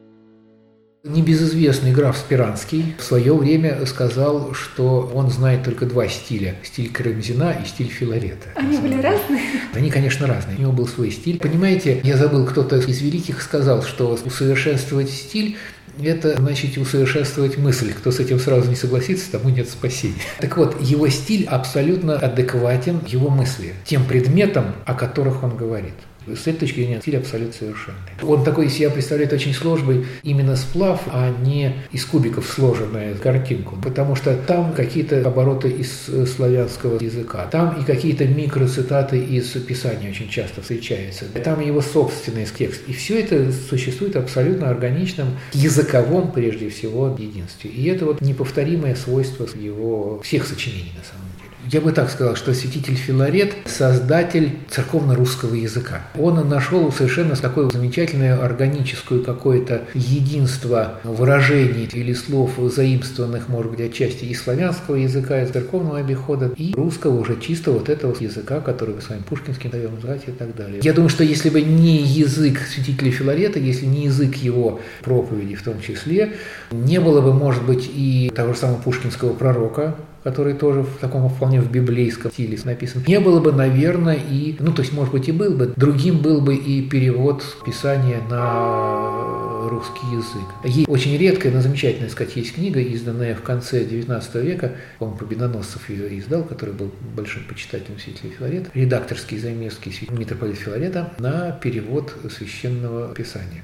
Небезызвестный 1.05 1.93
граф 1.93 2.17
Спиранский 2.17 2.95
в 2.99 3.03
свое 3.03 3.37
время 3.37 3.85
сказал, 3.85 4.55
что 4.55 5.13
он 5.13 5.31
знает 5.31 5.63
только 5.63 5.85
два 5.85 6.09
стиля– 6.09 6.55
стиль 6.65 6.91
Карамзина 6.91 7.59
и 7.63 7.69
стиль 7.69 7.89
Филарета. 7.89 8.49
Они 8.55 8.79
были 8.79 8.95
разные? 8.95 9.43
Они, 9.75 9.91
конечно, 9.91 10.27
разные. 10.27 10.57
У 10.57 10.61
него 10.63 10.73
был 10.73 10.89
свой 10.89 11.11
стиль. 11.11 11.39
Понимаете, 11.39 12.01
я 12.05 12.17
забыл, 12.17 12.47
кто-то 12.47 12.77
из 12.77 13.03
великих 13.03 13.43
сказал, 13.43 13.83
что 13.83 14.19
усовершенствовать 14.25 15.11
стиль 15.11 15.59
это 16.03 16.37
значит 16.37 16.79
усовершенствовать 16.79 17.59
мысль. 17.59 17.93
Кто 17.93 18.11
с 18.11 18.19
этим 18.19 18.41
сразу 18.41 18.71
не 18.71 18.75
согласится, 18.75 19.31
тому 19.31 19.51
нет 19.51 19.69
спасения. 19.69 20.15
Так 20.41 20.57
вот, 20.57 20.81
его 20.81 21.09
стиль 21.09 21.45
абсолютно 21.45 22.17
адекватен 22.17 23.01
его 23.07 23.29
мысли, 23.29 23.75
тем 23.85 24.07
предметам, 24.07 24.75
о 24.87 24.95
которых 24.95 25.43
он 25.43 25.55
говорит. 25.55 25.95
С 26.27 26.47
этой 26.47 26.61
точки 26.61 26.77
зрения 26.77 27.01
стиль 27.01 27.19
абсолютно 27.19 27.53
совершенный. 27.53 27.99
Он 28.23 28.45
такой 28.45 28.67
из 28.67 28.75
себя 28.75 28.91
представляет 28.91 29.33
очень 29.33 29.53
сложный 29.53 30.07
именно 30.23 30.57
сплав, 30.57 31.03
а 31.07 31.35
не 31.45 31.75
из 31.93 32.05
кубиков 32.05 32.47
сложенная 32.47 33.15
картинку. 33.15 33.77
Потому 33.83 34.17
что 34.17 34.37
там 34.37 34.73
какие-то 34.73 35.21
обороты 35.27 35.71
из 35.71 36.09
э, 36.09 36.27
славянского 36.27 37.03
языка, 37.03 37.47
там 37.51 37.81
и 37.81 37.85
какие-то 37.85 38.27
микроцитаты 38.27 39.19
из 39.19 39.51
Писания 39.51 40.11
очень 40.11 40.29
часто 40.29 40.63
встречаются. 40.63 41.27
Там 41.43 41.61
его 41.61 41.81
собственный 41.81 42.47
текст. 42.47 42.83
И 42.87 42.93
все 42.93 43.21
это 43.21 43.53
существует 43.53 44.17
абсолютно 44.17 44.69
органичном 44.69 45.29
языковом, 45.53 46.33
прежде 46.33 46.69
всего, 46.69 47.15
единстве. 47.19 47.71
И 47.71 47.87
это 47.87 48.05
вот 48.05 48.21
неповторимое 48.21 48.95
свойство 48.95 49.47
его 49.55 50.21
всех 50.23 50.47
сочинений, 50.47 50.93
на 50.97 51.05
самом 51.05 51.27
деле. 51.27 51.34
Я 51.71 51.81
бы 51.81 51.93
так 51.93 52.11
сказал, 52.11 52.37
что 52.37 52.53
святитель 52.53 52.95
Филарет– 52.95 53.55
создатель 53.67 54.53
церковно-русского 54.69 55.55
языка. 55.55 56.03
Он 56.19 56.49
нашел 56.49 56.93
совершенно 56.93 57.35
такое 57.37 57.71
замечательное 57.71 58.39
органическое 58.39 59.21
какое-то 59.21 59.83
единство 59.95 61.01
выражений 61.05 61.89
или 61.93 62.13
слов, 62.13 62.53
заимствованных, 62.59 63.49
может 63.49 63.73
быть, 63.73 63.81
отчасти 63.81 64.25
из 64.25 64.43
славянского 64.43 64.97
языка, 64.97 65.43
из 65.43 65.51
церковного 65.51 65.99
обихода, 65.99 66.53
и 66.57 66.75
русского 66.75 67.19
уже 67.19 67.41
чисто 67.41 67.73
вот 67.73 67.89
этого 67.89 68.15
языка, 68.19 68.61
который 68.61 68.95
мы 68.95 69.01
с 69.01 69.09
вами 69.09 69.23
Пушкинским 69.29 69.71
даем 69.71 69.95
называть 69.95 70.23
и 70.27 70.33
так 70.33 70.55
далее. 70.55 70.81
Я 70.83 70.93
думаю, 70.93 71.09
что 71.09 71.25
если 71.25 71.51
бы 71.51 71.63
не 71.63 72.03
язык 72.03 72.61
святителя 72.61 73.11
Филарета, 73.11 73.59
если 73.59 73.87
не 73.87 74.05
язык 74.05 74.37
его 74.37 74.81
проповеди 75.03 75.55
в 75.55 75.63
том 75.63 75.81
числе, 75.81 76.35
не 76.71 77.01
было 77.01 77.21
бы, 77.21 77.33
может 77.33 77.65
быть, 77.65 77.91
и 77.93 78.31
того 78.35 78.53
же 78.53 78.59
самого 78.59 78.81
пушкинского 78.81 79.33
пророка, 79.33 79.97
который 80.25 80.55
тоже 80.55 80.83
в 80.83 80.97
таком 80.99 81.29
вполне 81.29 81.61
в 81.61 81.71
библейском 81.71 82.33
стиле 82.33 82.59
написан. 82.65 83.03
Не 83.07 83.21
было 83.21 83.41
бы, 83.41 83.53
наверное, 83.53 84.17
и, 84.17 84.57
ну, 84.59 84.73
то 84.73 84.83
есть, 84.83 84.93
может 84.93 85.13
быть, 85.13 85.29
и 85.29 85.33
был 85.33 85.55
бы, 85.55 85.73
другим 85.77 86.19
был 86.19 86.41
бы 86.41 86.57
и 86.57 86.83
перевод 86.83 87.45
Писания 87.65 88.21
на 88.31 89.69
русский 89.69 90.07
язык. 90.13 90.49
Есть 90.65 90.89
очень 90.89 91.17
редкая, 91.17 91.53
но 91.53 91.61
замечательная, 91.61 92.09
сказать, 92.09 92.37
есть 92.37 92.55
книга, 92.55 92.81
изданная 92.81 93.35
в 93.35 93.43
конце 93.43 93.85
XIX 93.85 94.43
века, 94.43 94.73
по-моему, 94.99 95.19
Победоносцев 95.19 95.89
ее 95.91 96.19
издал, 96.19 96.43
который 96.45 96.75
был 96.75 96.91
большим 97.15 97.45
почитателем 97.45 97.99
святителя 97.99 98.31
Филарета, 98.31 98.71
редакторский 98.75 99.39
заметки 99.39 99.93
митрополита 100.11 100.57
Филарета 100.57 101.13
на 101.19 101.53
перевод 101.53 102.15
священного 102.31 103.15
Писания. 103.15 103.63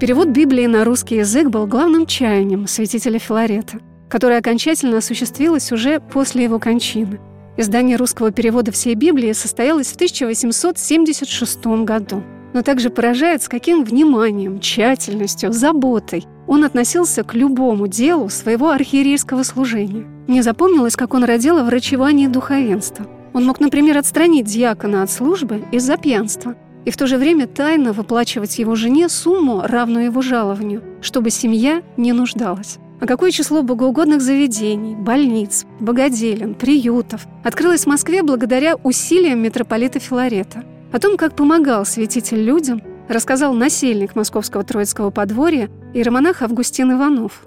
Перевод 0.00 0.28
Библии 0.28 0.66
на 0.66 0.84
русский 0.84 1.16
язык 1.16 1.48
был 1.48 1.66
главным 1.66 2.06
чаянием 2.06 2.66
святителя 2.66 3.18
Филарета– 3.18 3.78
которое 4.08 4.38
окончательно 4.38 4.98
осуществилось 4.98 5.72
уже 5.72 6.00
после 6.00 6.44
его 6.44 6.58
кончины. 6.58 7.18
Издание 7.56 7.96
русского 7.96 8.30
перевода 8.32 8.70
всей 8.70 8.94
Библии 8.94 9.32
состоялось 9.32 9.88
в 9.88 9.94
1876 9.94 11.66
году. 11.84 12.22
Но 12.52 12.62
также 12.62 12.90
поражает, 12.90 13.42
с 13.42 13.48
каким 13.48 13.84
вниманием, 13.84 14.60
тщательностью, 14.60 15.52
заботой 15.52 16.26
он 16.46 16.64
относился 16.64 17.24
к 17.24 17.34
любому 17.34 17.88
делу 17.88 18.28
своего 18.28 18.70
архиерейского 18.70 19.42
служения. 19.42 20.06
Мне 20.26 20.42
запомнилось, 20.42 20.96
как 20.96 21.14
он 21.14 21.24
родил 21.24 21.58
о 21.58 21.64
врачевании 21.64 22.28
духовенства. 22.28 23.06
Он 23.32 23.44
мог, 23.44 23.60
например, 23.60 23.98
отстранить 23.98 24.46
дьякона 24.46 25.02
от 25.02 25.10
службы 25.10 25.64
из-за 25.72 25.96
пьянства 25.96 26.54
и 26.84 26.90
в 26.90 26.96
то 26.96 27.06
же 27.06 27.18
время 27.18 27.46
тайно 27.46 27.92
выплачивать 27.92 28.58
его 28.58 28.76
жене 28.76 29.08
сумму, 29.08 29.62
равную 29.64 30.06
его 30.06 30.22
жалованию, 30.22 30.82
чтобы 31.00 31.30
семья 31.30 31.82
не 31.96 32.12
нуждалась. 32.12 32.78
А 32.98 33.06
какое 33.06 33.30
число 33.30 33.62
богоугодных 33.62 34.22
заведений, 34.22 34.94
больниц, 34.94 35.66
богоделен, 35.80 36.54
приютов 36.54 37.26
открылось 37.44 37.82
в 37.82 37.86
Москве 37.86 38.22
благодаря 38.22 38.76
усилиям 38.76 39.42
митрополита 39.42 39.98
Филарета. 39.98 40.64
О 40.92 40.98
том, 40.98 41.18
как 41.18 41.36
помогал 41.36 41.84
святитель 41.84 42.42
людям, 42.42 42.80
рассказал 43.08 43.52
насельник 43.52 44.16
Московского 44.16 44.64
Троицкого 44.64 45.10
подворья 45.10 45.68
иеромонах 45.92 46.40
Августин 46.40 46.92
Иванов. 46.92 47.46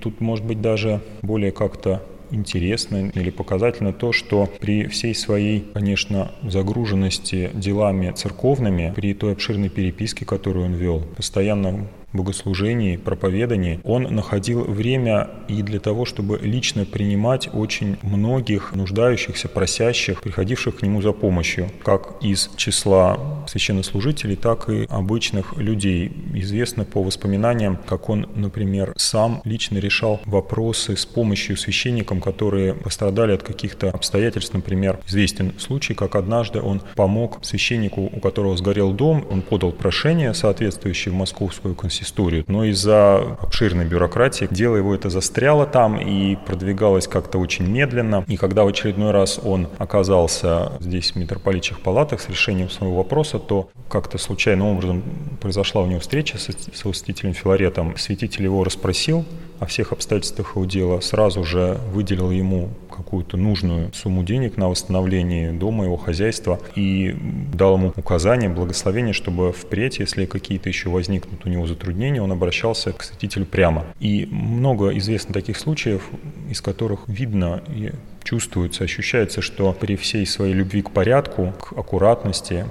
Тут, 0.00 0.20
может 0.20 0.44
быть, 0.44 0.60
даже 0.60 1.00
более 1.22 1.50
как-то 1.50 2.02
интересно 2.30 3.10
или 3.14 3.30
показательно 3.30 3.92
то, 3.92 4.12
что 4.12 4.48
при 4.60 4.86
всей 4.86 5.14
своей, 5.14 5.60
конечно, 5.74 6.32
загруженности 6.42 7.50
делами 7.54 8.12
церковными, 8.12 8.92
при 8.94 9.14
той 9.14 9.32
обширной 9.32 9.68
переписке, 9.68 10.24
которую 10.24 10.66
он 10.66 10.74
вел, 10.74 11.02
постоянно 11.16 11.88
богослужении, 12.12 12.96
проповедании, 12.96 13.80
он 13.84 14.02
находил 14.02 14.64
время 14.64 15.30
и 15.48 15.62
для 15.62 15.80
того, 15.80 16.04
чтобы 16.04 16.38
лично 16.38 16.84
принимать 16.84 17.48
очень 17.52 17.96
многих 18.02 18.74
нуждающихся, 18.74 19.48
просящих, 19.48 20.20
приходивших 20.20 20.76
к 20.76 20.82
нему 20.82 21.02
за 21.02 21.12
помощью, 21.12 21.70
как 21.82 22.22
из 22.22 22.50
числа 22.56 23.18
священнослужителей, 23.48 24.36
так 24.36 24.68
и 24.68 24.86
обычных 24.88 25.56
людей. 25.56 26.12
Известно 26.34 26.84
по 26.84 27.02
воспоминаниям, 27.02 27.78
как 27.86 28.08
он, 28.08 28.28
например, 28.34 28.92
сам 28.96 29.40
лично 29.44 29.78
решал 29.78 30.20
вопросы 30.24 30.96
с 30.96 31.06
помощью 31.06 31.56
священникам, 31.56 32.20
которые 32.20 32.74
пострадали 32.74 33.32
от 33.32 33.42
каких-то 33.42 33.90
обстоятельств. 33.90 34.54
Например, 34.54 34.98
известен 35.06 35.52
случай, 35.58 35.94
как 35.94 36.14
однажды 36.14 36.60
он 36.60 36.80
помог 36.94 37.38
священнику, 37.42 38.10
у 38.12 38.20
которого 38.20 38.56
сгорел 38.56 38.92
дом, 38.92 39.26
он 39.30 39.42
подал 39.42 39.72
прошение, 39.72 40.34
соответствующее 40.34 41.12
в 41.12 41.16
Московскую 41.16 41.74
конституцию, 41.74 41.95
историю. 42.02 42.44
Но 42.48 42.64
из-за 42.64 43.16
обширной 43.40 43.84
бюрократии 43.84 44.48
дело 44.50 44.76
его 44.76 44.94
это 44.94 45.10
застряло 45.10 45.66
там 45.66 45.98
и 45.98 46.36
продвигалось 46.36 47.08
как-то 47.08 47.38
очень 47.38 47.66
медленно. 47.66 48.24
И 48.26 48.36
когда 48.36 48.64
в 48.64 48.68
очередной 48.68 49.10
раз 49.10 49.40
он 49.42 49.68
оказался 49.78 50.72
здесь 50.80 51.12
в 51.12 51.16
митрополитчих 51.16 51.80
палатах 51.80 52.20
с 52.20 52.28
решением 52.28 52.70
своего 52.70 52.96
вопроса, 52.96 53.38
то 53.38 53.70
как-то 53.88 54.18
случайным 54.18 54.66
образом 54.66 55.02
произошла 55.40 55.82
у 55.82 55.86
него 55.86 56.00
встреча 56.00 56.38
с 56.38 56.48
святителем 56.74 57.34
Филаретом. 57.34 57.96
Святитель 57.96 58.44
его 58.44 58.64
расспросил 58.64 59.24
о 59.58 59.66
всех 59.66 59.92
обстоятельствах 59.92 60.56
его 60.56 60.64
дела, 60.64 61.00
сразу 61.00 61.44
же 61.44 61.78
выделил 61.92 62.30
ему 62.30 62.70
какую-то 62.96 63.36
нужную 63.36 63.92
сумму 63.92 64.22
денег 64.22 64.56
на 64.56 64.68
восстановление 64.68 65.52
дома, 65.52 65.84
его 65.84 65.96
хозяйства 65.96 66.60
и 66.74 67.16
дал 67.54 67.76
ему 67.76 67.92
указание, 67.96 68.48
благословение, 68.48 69.12
чтобы 69.12 69.52
впредь, 69.52 69.98
если 69.98 70.26
какие-то 70.26 70.68
еще 70.68 70.88
возникнут 70.88 71.44
у 71.44 71.48
него 71.48 71.66
затруднения, 71.66 72.22
он 72.22 72.32
обращался 72.32 72.92
к 72.92 73.02
святителю 73.02 73.46
прямо. 73.46 73.84
И 74.00 74.26
много 74.30 74.96
известно 74.98 75.34
таких 75.34 75.58
случаев, 75.58 76.08
из 76.50 76.60
которых 76.60 77.00
видно 77.06 77.62
и 77.68 77.92
чувствуется, 78.24 78.84
ощущается, 78.84 79.40
что 79.40 79.72
при 79.72 79.96
всей 79.96 80.26
своей 80.26 80.54
любви 80.54 80.82
к 80.82 80.90
порядку, 80.90 81.52
к 81.60 81.72
аккуратности, 81.72 82.66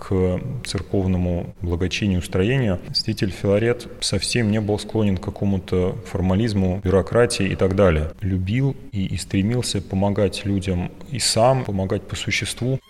к 0.00 0.40
церковному 0.64 1.54
благочинию, 1.60 2.22
строению, 2.22 2.80
святитель 2.92 3.30
Филарет 3.30 3.86
совсем 4.00 4.50
не 4.50 4.60
был 4.60 4.78
склонен 4.78 5.18
к 5.18 5.22
какому-то 5.22 5.94
формализму, 6.10 6.80
бюрократии 6.82 7.46
и 7.46 7.54
так 7.54 7.76
далее. 7.76 8.12
Любил 8.22 8.74
и, 8.92 9.04
и 9.04 9.16
стремился 9.18 9.82
помогать 9.82 10.46
людям 10.46 10.90
и 11.10 11.18
сам, 11.18 11.64
помогать 11.64 12.02
по 12.02 12.16
существу. 12.16 12.80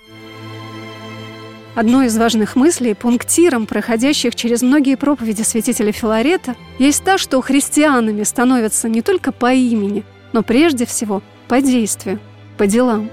Одной 1.74 2.06
из 2.06 2.16
важных 2.16 2.56
мыслей, 2.56 2.94
пунктиром, 2.94 3.66
проходящих 3.66 4.34
через 4.34 4.62
многие 4.62 4.96
проповеди 4.96 5.42
святителя 5.42 5.92
Филарета, 5.92 6.54
есть 6.78 7.02
та, 7.02 7.18
что 7.18 7.40
христианами 7.40 8.22
становятся 8.22 8.88
не 8.88 9.02
только 9.02 9.32
по 9.32 9.52
имени, 9.52 10.04
но 10.32 10.42
прежде 10.42 10.86
всего 10.86 11.22
по 11.48 11.60
действию, 11.60 12.20
по 12.56 12.66
делам. 12.66 13.10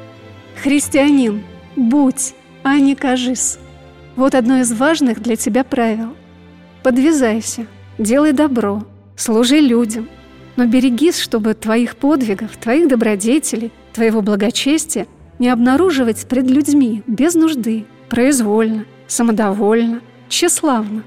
Христианин, 0.61 1.43
будь, 1.75 2.33
а 2.63 2.77
не 2.79 2.95
кажись. 2.95 3.57
Вот 4.17 4.33
одно 4.33 4.57
из 4.57 4.73
важных 4.73 5.21
для 5.21 5.35
тебя 5.35 5.63
правил. 5.63 6.15
Подвязайся, 6.81 7.67
делай 7.99 8.31
добро, 8.33 8.83
служи 9.15 9.59
людям, 9.59 10.09
но 10.55 10.65
берегись, 10.65 11.19
чтобы 11.19 11.53
твоих 11.53 11.95
подвигов, 11.95 12.57
твоих 12.57 12.87
добродетелей, 12.87 13.71
твоего 13.93 14.23
благочестия 14.23 15.05
не 15.37 15.49
обнаруживать 15.49 16.27
пред 16.27 16.49
людьми 16.49 17.03
без 17.05 17.35
нужды, 17.35 17.85
произвольно, 18.09 18.85
самодовольно, 19.05 20.01
тщеславно. 20.29 21.03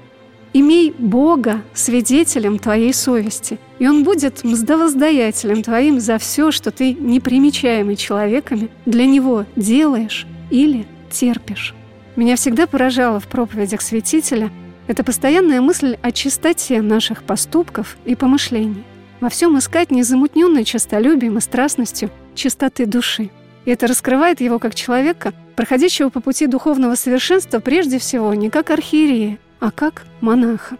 Имей 0.53 0.95
Бога 0.97 1.63
свидетелем 1.73 2.59
твоей 2.59 2.93
совести, 2.93 3.59
и 3.79 3.87
Он 3.89 4.05
будет 4.05 4.45
мздовоздаятелем 4.45 5.63
твоим 5.63 5.99
за 5.99 6.17
все, 6.17 6.51
что 6.51 6.71
ты, 6.71 6.93
непримечаемый 6.93 7.97
человеками, 7.97 8.69
для 8.85 9.05
Него 9.05 9.45
делаешь 9.57 10.25
или 10.49 10.85
терпишь. 11.11 11.75
Меня 12.15 12.35
всегда 12.35 12.67
поражало 12.67 13.19
в 13.19 13.27
проповедях 13.27 13.81
святителя 13.81 14.51
эта 14.87 15.03
постоянная 15.03 15.61
мысль 15.61 15.97
о 16.01 16.11
чистоте 16.11 16.81
наших 16.81 17.23
поступков 17.23 17.95
и 18.03 18.15
помышлений. 18.15 18.83
Во 19.21 19.29
всем 19.29 19.57
искать 19.57 19.91
незамутненной 19.91 20.65
честолюбием 20.65 21.37
и 21.37 21.41
страстностью 21.41 22.09
чистоты 22.35 22.85
души. 22.85 23.29
И 23.63 23.71
это 23.71 23.87
раскрывает 23.87 24.41
его 24.41 24.59
как 24.59 24.75
человека, 24.75 25.33
проходящего 25.55 26.09
по 26.09 26.19
пути 26.19 26.47
духовного 26.47 26.95
совершенства 26.95 27.59
прежде 27.59 27.99
всего 27.99 28.33
не 28.33 28.49
как 28.49 28.71
архиерея, 28.71 29.37
а 29.59 29.71
как 29.71 30.03
монаха. 30.19 30.77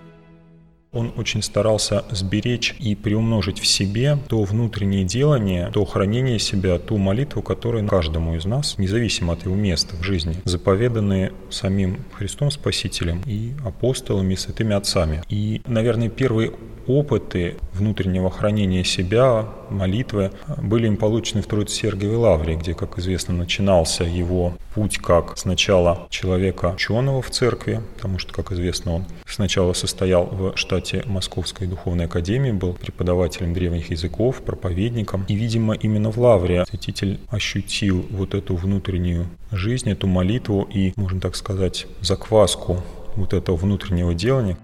Он 0.94 1.14
очень 1.16 1.42
старался 1.42 2.04
сберечь 2.12 2.76
и 2.78 2.96
приумножить 2.96 3.60
в 3.60 3.66
себе 3.66 4.18
то 4.28 4.44
внутреннее 4.44 5.06
делание, 5.06 5.72
то 5.74 5.86
хранение 5.86 6.38
себя, 6.38 6.78
ту 6.80 6.98
молитву, 6.98 7.42
которая 7.42 7.88
каждому 7.88 8.36
из 8.36 8.44
нас, 8.44 8.78
независимо 8.78 9.34
от 9.34 9.46
его 9.46 9.56
места 9.56 9.96
в 9.96 10.04
жизни, 10.04 10.36
заповеданы 10.44 11.32
самим 11.50 12.00
Христом 12.12 12.52
Спасителем 12.52 13.22
и 13.26 13.54
апостолами, 13.66 14.34
и 14.34 14.38
святыми 14.38 14.76
отцами. 14.76 15.24
И, 15.30 15.62
наверное, 15.66 16.10
первый 16.10 16.52
опыты 16.88 17.56
внутреннего 17.74 18.30
хранения 18.30 18.84
себя, 18.84 19.48
молитвы, 19.72 20.32
были 20.62 20.88
им 20.88 20.98
получены 20.98 21.42
в 21.42 21.48
Троице-Сергиевой 21.48 22.18
Лавре, 22.18 22.56
где, 22.56 22.74
как 22.74 23.00
известно, 23.00 23.34
начинался 23.34 24.04
его 24.04 24.54
путь 24.74 24.98
как 24.98 25.38
сначала 25.38 26.08
человека 26.10 26.74
ученого 26.76 27.22
в 27.22 27.30
церкви, 27.30 27.82
потому 27.96 28.20
что, 28.20 28.34
как 28.34 28.52
известно, 28.52 28.96
он 28.96 29.06
сначала 29.26 29.74
состоял 29.74 30.26
в 30.26 30.58
штате 30.58 31.04
Московской 31.06 31.68
духовной 31.68 32.06
академии, 32.06 32.52
был 32.52 32.74
преподавателем 32.74 33.54
древних 33.54 33.92
языков, 33.92 34.42
проповедником. 34.42 35.26
И, 35.28 35.36
видимо, 35.36 35.74
именно 35.74 36.12
в 36.12 36.18
Лавре 36.18 36.66
святитель 36.70 37.20
ощутил 37.30 38.06
вот 38.10 38.34
эту 38.34 38.56
внутреннюю 38.56 39.28
жизнь, 39.52 39.90
эту 39.90 40.08
молитву 40.08 40.68
и, 40.72 40.94
можно 40.96 41.20
так 41.20 41.36
сказать, 41.36 41.88
закваску 42.02 42.78
вот 43.16 43.34
этого 43.34 43.56
внутреннего 43.56 44.14
делания. 44.14 44.58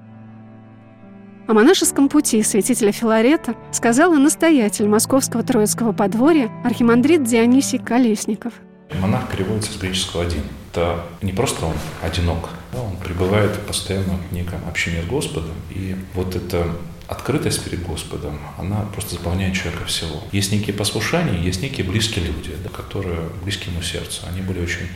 О 1.47 1.53
монашеском 1.53 2.09
пути 2.09 2.43
святителя 2.43 2.91
Филарета 2.91 3.55
сказал 3.71 4.13
и 4.13 4.17
настоятель 4.17 4.85
Московского 4.85 5.43
Троицкого 5.43 5.93
подворья 5.93 6.51
архимандрит 6.65 7.23
Дионисий 7.23 7.79
Колесников. 7.79 8.51
Монах 8.99 9.29
переводится 9.31 9.71
с 9.71 9.77
греческого 9.77 10.23
«один». 10.23 10.41
Это 10.73 11.05
не 11.21 11.31
просто 11.31 11.65
он 11.65 11.75
одинок, 12.03 12.49
да, 12.73 12.81
он 12.81 12.97
пребывает 12.97 13.57
постоянно 13.65 14.17
в 14.29 14.33
неком 14.33 14.59
общении 14.67 15.01
с 15.01 15.05
Господом. 15.05 15.53
И 15.69 15.95
вот 16.13 16.35
эта 16.35 16.67
открытость 17.07 17.63
перед 17.63 17.83
Господом, 17.83 18.39
она 18.57 18.81
просто 18.93 19.15
заполняет 19.15 19.55
человека 19.55 19.85
всего. 19.85 20.23
Есть 20.31 20.51
некие 20.51 20.75
послушания, 20.75 21.41
есть 21.41 21.61
некие 21.61 21.85
близкие 21.85 22.25
люди, 22.25 22.51
которые 22.75 23.29
близки 23.43 23.69
ему 23.69 23.81
сердцу. 23.81 24.23
Они 24.27 24.41
были 24.41 24.59
очень 24.59 24.87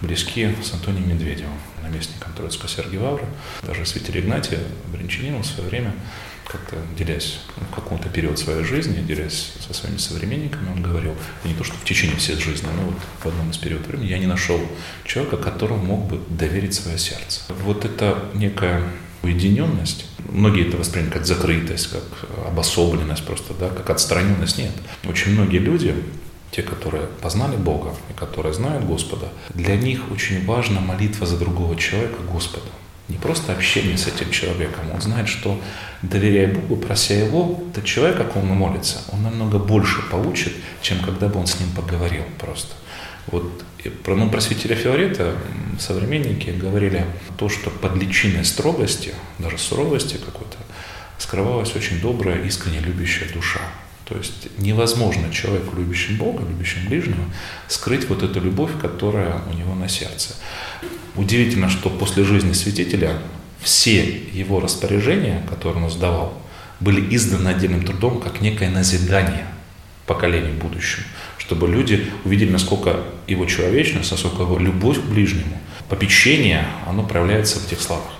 близки 0.00 0.54
с 0.62 0.72
Антонием 0.74 1.08
Медведевым, 1.08 1.58
наместником 1.82 2.32
Троицкого 2.34 2.68
Сергия 2.68 3.00
Вавра. 3.00 3.26
Даже 3.62 3.86
святитель 3.86 4.20
Игнатия 4.20 4.60
Бринчанин 4.92 5.42
в 5.42 5.46
свое 5.46 5.68
время, 5.70 5.94
как-то 6.46 6.76
делясь 6.98 7.40
в 7.56 7.74
каком-то 7.74 8.10
период 8.10 8.38
своей 8.38 8.64
жизни, 8.64 9.00
делясь 9.00 9.54
со 9.66 9.72
своими 9.72 9.96
современниками, 9.96 10.70
он 10.70 10.82
говорил, 10.82 11.14
не 11.44 11.54
то 11.54 11.64
что 11.64 11.74
в 11.74 11.84
течение 11.84 12.16
всей 12.16 12.36
жизни, 12.36 12.68
но 12.76 12.90
вот 12.90 12.96
в 13.20 13.26
одном 13.26 13.50
из 13.50 13.56
периодов 13.56 13.86
времени 13.86 14.08
я 14.08 14.18
не 14.18 14.26
нашел 14.26 14.60
человека, 15.04 15.38
которому 15.38 15.82
мог 15.82 16.06
бы 16.08 16.20
доверить 16.28 16.74
свое 16.74 16.98
сердце. 16.98 17.40
Вот 17.48 17.86
это 17.86 18.28
некая 18.34 18.82
уединенность. 19.24 20.06
Многие 20.30 20.68
это 20.68 20.76
воспринимают 20.76 21.14
как 21.14 21.26
закрытость, 21.26 21.88
как 21.88 22.02
обособленность 22.46 23.24
просто, 23.24 23.54
да, 23.58 23.68
как 23.68 23.90
отстраненность. 23.90 24.58
Нет. 24.58 24.72
Очень 25.08 25.32
многие 25.32 25.58
люди 25.58 25.94
те, 26.50 26.62
которые 26.62 27.06
познали 27.20 27.56
Бога 27.56 27.94
и 28.10 28.12
которые 28.12 28.54
знают 28.54 28.84
Господа, 28.84 29.28
для 29.54 29.76
них 29.76 30.12
очень 30.12 30.44
важна 30.46 30.80
молитва 30.80 31.26
за 31.26 31.36
другого 31.36 31.76
человека 31.76 32.22
Господу. 32.32 32.66
Не 33.08 33.16
просто 33.16 33.52
общение 33.52 33.98
с 33.98 34.06
этим 34.06 34.30
человеком. 34.30 34.84
Он 34.94 35.00
знает, 35.00 35.28
что 35.28 35.60
доверяя 36.02 36.54
Богу, 36.54 36.76
прося 36.76 37.14
Его, 37.14 37.60
тот 37.74 37.84
человек, 37.84 38.20
о 38.20 38.24
ком 38.24 38.50
он 38.50 38.56
молится, 38.56 39.02
он 39.12 39.22
намного 39.22 39.58
больше 39.58 40.00
получит, 40.10 40.52
чем 40.80 41.00
когда 41.00 41.28
бы 41.28 41.40
он 41.40 41.46
с 41.46 41.58
ним 41.60 41.70
поговорил 41.72 42.22
просто. 42.38 42.74
Вот 43.26 43.64
про, 44.02 44.14
ну, 44.14 44.30
про 44.30 44.40
святителя 44.40 44.76
Филарета 44.76 45.34
современники 45.78 46.50
говорили 46.50 47.04
то, 47.36 47.48
что 47.48 47.70
под 47.70 47.96
личиной 47.96 48.44
строгости, 48.44 49.14
даже 49.38 49.58
суровости 49.58 50.16
какой-то, 50.16 50.56
скрывалась 51.18 51.74
очень 51.74 52.00
добрая, 52.00 52.42
искренне 52.42 52.80
любящая 52.80 53.28
душа. 53.32 53.60
То 54.04 54.16
есть 54.16 54.48
невозможно 54.58 55.32
человеку, 55.32 55.76
любящему 55.76 56.18
Бога, 56.18 56.44
любящему 56.46 56.88
ближнего, 56.88 57.24
скрыть 57.68 58.08
вот 58.08 58.22
эту 58.22 58.40
любовь, 58.40 58.72
которая 58.80 59.40
у 59.50 59.54
него 59.54 59.74
на 59.74 59.88
сердце. 59.88 60.34
Удивительно, 61.16 61.70
что 61.70 61.88
после 61.88 62.24
жизни 62.24 62.52
святителя 62.52 63.18
все 63.62 64.04
его 64.04 64.60
распоряжения, 64.60 65.42
которые 65.48 65.84
он 65.84 65.90
сдавал, 65.90 66.38
были 66.80 67.14
изданы 67.14 67.48
отдельным 67.48 67.84
трудом 67.84 68.20
как 68.20 68.42
некое 68.42 68.68
назидание 68.68 69.46
поколению 70.06 70.54
будущему, 70.54 71.06
чтобы 71.46 71.68
люди 71.68 72.10
увидели, 72.24 72.50
насколько 72.50 73.00
его 73.26 73.44
человечность, 73.44 74.10
насколько 74.10 74.42
его 74.42 74.58
любовь 74.58 74.98
к 75.00 75.04
ближнему, 75.04 75.58
попечение, 75.88 76.66
оно 76.86 77.02
проявляется 77.02 77.58
в 77.58 77.66
этих 77.66 77.80
словах. 77.80 78.10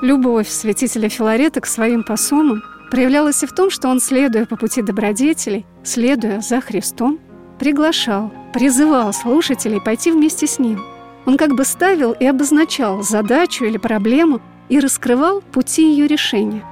Любовь 0.00 0.48
святителя 0.48 1.08
Филарета 1.08 1.60
к 1.60 1.66
своим 1.66 2.02
посомам 2.02 2.62
проявлялась 2.90 3.42
и 3.42 3.46
в 3.46 3.52
том, 3.52 3.70
что 3.70 3.88
он, 3.88 4.00
следуя 4.00 4.46
по 4.46 4.56
пути 4.56 4.82
добродетелей, 4.82 5.64
следуя 5.84 6.40
за 6.40 6.60
Христом, 6.60 7.20
приглашал, 7.58 8.32
призывал 8.52 9.12
слушателей 9.12 9.80
пойти 9.80 10.10
вместе 10.10 10.46
с 10.46 10.58
ним. 10.58 10.82
Он 11.24 11.36
как 11.36 11.54
бы 11.54 11.64
ставил 11.64 12.12
и 12.12 12.24
обозначал 12.24 13.02
задачу 13.02 13.64
или 13.64 13.76
проблему 13.76 14.40
и 14.68 14.80
раскрывал 14.80 15.40
пути 15.40 15.92
ее 15.92 16.08
решения. 16.08 16.64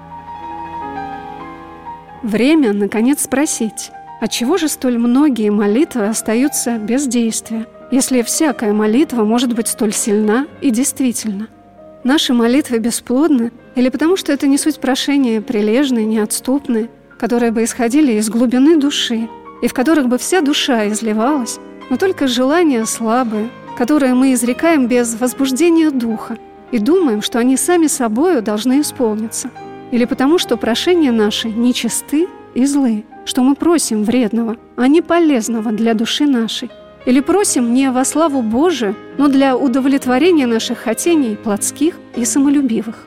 Время, 2.23 2.73
наконец, 2.73 3.23
спросить, 3.23 3.91
отчего 4.21 4.57
же 4.57 4.69
столь 4.69 4.99
многие 4.99 5.51
молитвы 5.51 6.07
остаются 6.07 6.79
без 6.79 7.07
действия, 7.07 7.67
если 7.91 8.23
всякая 8.23 8.73
молитва 8.73 9.25
может 9.25 9.55
быть 9.55 9.69
столь 9.69 9.93
сильна 9.93 10.47
и 10.61 10.71
действительна– 10.71 11.49
Наши 12.03 12.33
молитвы 12.33 12.79
бесплодны 12.79 13.53
или 13.75 13.91
потому, 13.91 14.17
что 14.17 14.33
это 14.33 14.47
не 14.47 14.57
суть 14.57 14.81
прошения 14.81 15.43
прилежные, 15.43 16.07
неотступные, 16.07 16.89
которые 17.19 17.53
бы 17.53 17.63
исходили 17.65 18.13
из 18.13 18.31
глубины 18.31 18.79
души 18.79 19.29
и 19.61 19.69
в 19.69 19.75
которых 19.75 20.09
бы 20.09 20.17
вся 20.17 20.41
душа 20.41 20.89
изливалась, 20.89 21.59
но 21.91 21.99
только 21.99 22.27
желания 22.27 22.87
слабые, 22.87 23.51
которые 23.77 24.15
мы 24.15 24.33
изрекаем 24.33 24.87
без 24.87 25.15
возбуждения 25.21 25.91
духа 25.91 26.39
и 26.71 26.79
думаем, 26.79 27.21
что 27.21 27.39
они 27.39 27.59
сами 27.59 27.87
собою 27.87 28.41
должны 28.41 28.81
исполниться. 28.81 29.51
Или 29.91 30.05
потому, 30.05 30.39
что 30.39 30.57
прошения 30.57 31.13
наши 31.13 31.49
нечисты 31.49 32.29
и 32.55 32.65
злы, 32.65 33.05
что 33.25 33.43
мы 33.43 33.55
просим 33.55 34.05
вредного, 34.05 34.57
а 34.77 34.87
не 34.89 35.03
полезного 35.03 35.73
для 35.73 35.95
души 35.95 36.27
нашей, 36.27 36.71
или 37.07 37.21
просим 37.21 37.73
не 37.73 37.91
во 37.91 38.05
славу 38.05 38.43
Божию, 38.43 38.95
но 39.19 39.29
для 39.29 39.57
удовлетворения 39.57 40.47
наших 40.47 40.79
хотений 40.79 41.37
плотских 41.37 41.95
и 42.15 42.25
самолюбивых. 42.25 43.07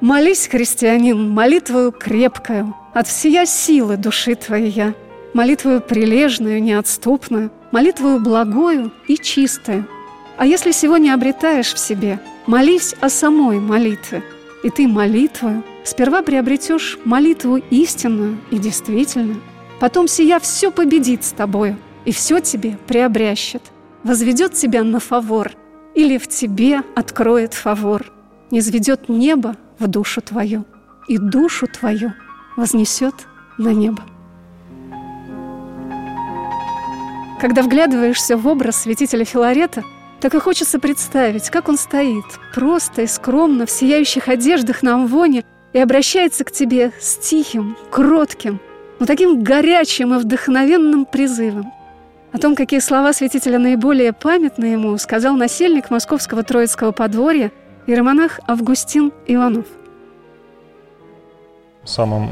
Молись, 0.00 0.48
христианин, 0.48 1.30
молитвою 1.30 1.92
крепкою, 1.92 2.74
от 2.94 3.06
всея 3.06 3.46
силы 3.46 3.96
души 3.96 4.34
твоей, 4.34 4.94
молитвою 5.34 5.80
прилежную, 5.80 6.62
неотступную, 6.62 7.50
молитвою 7.70 8.20
благою 8.20 8.92
и 9.08 9.16
чистую. 9.16 9.86
А 10.36 10.46
если 10.46 10.72
сегодня 10.72 11.14
обретаешь 11.14 11.74
в 11.74 11.78
себе, 11.78 12.18
молись 12.46 12.94
о 13.00 13.10
самой 13.10 13.60
молитве, 13.60 14.22
и 14.64 14.70
ты 14.70 14.88
молитвою 14.88 15.62
сперва 15.84 16.22
приобретешь 16.22 16.98
молитву 17.04 17.56
истинную 17.70 18.38
и 18.50 18.58
действительную, 18.58 19.40
потом 19.80 20.08
сия 20.08 20.38
все 20.38 20.70
победит 20.70 21.24
с 21.24 21.32
тобою– 21.32 21.76
и 22.04 22.12
все 22.12 22.40
тебе 22.40 22.78
приобрящет, 22.86 23.62
возведет 24.04 24.54
тебя 24.54 24.82
на 24.82 25.00
фавор 25.00 25.52
или 25.94 26.18
в 26.18 26.28
тебе 26.28 26.82
откроет 26.94 27.54
фавор, 27.54 28.12
низведет 28.50 29.08
небо 29.08 29.56
в 29.78 29.86
душу 29.86 30.20
твою 30.20 30.64
и 31.08 31.18
душу 31.18 31.66
твою 31.66 32.12
вознесет 32.56 33.14
на 33.58 33.72
небо. 33.72 34.02
Когда 37.40 37.62
вглядываешься 37.62 38.36
в 38.36 38.46
образ 38.46 38.82
святителя 38.82 39.24
Филарета, 39.24 39.82
так 40.20 40.34
и 40.34 40.38
хочется 40.38 40.78
представить, 40.78 41.48
как 41.48 41.68
он 41.68 41.78
стоит, 41.78 42.26
просто 42.54 43.02
и 43.02 43.06
скромно, 43.06 43.64
в 43.64 43.70
сияющих 43.70 44.28
одеждах 44.28 44.82
на 44.82 44.94
амвоне, 44.94 45.44
и 45.72 45.78
обращается 45.78 46.44
к 46.44 46.50
тебе 46.50 46.92
с 47.00 47.16
тихим, 47.16 47.76
кротким, 47.90 48.60
но 48.98 49.06
таким 49.06 49.42
горячим 49.42 50.14
и 50.14 50.18
вдохновенным 50.18 51.04
призывом. 51.04 51.72
О 52.32 52.38
том, 52.38 52.54
какие 52.54 52.80
слова 52.80 53.12
святителя 53.12 53.58
наиболее 53.58 54.12
памятны 54.12 54.66
ему, 54.66 54.96
сказал 54.98 55.36
насельник 55.36 55.90
московского 55.90 56.42
Троицкого 56.42 56.92
подворья 56.92 57.50
иеромонах 57.86 58.38
Августин 58.46 59.12
Иванов. 59.26 59.66
Самым 61.84 62.28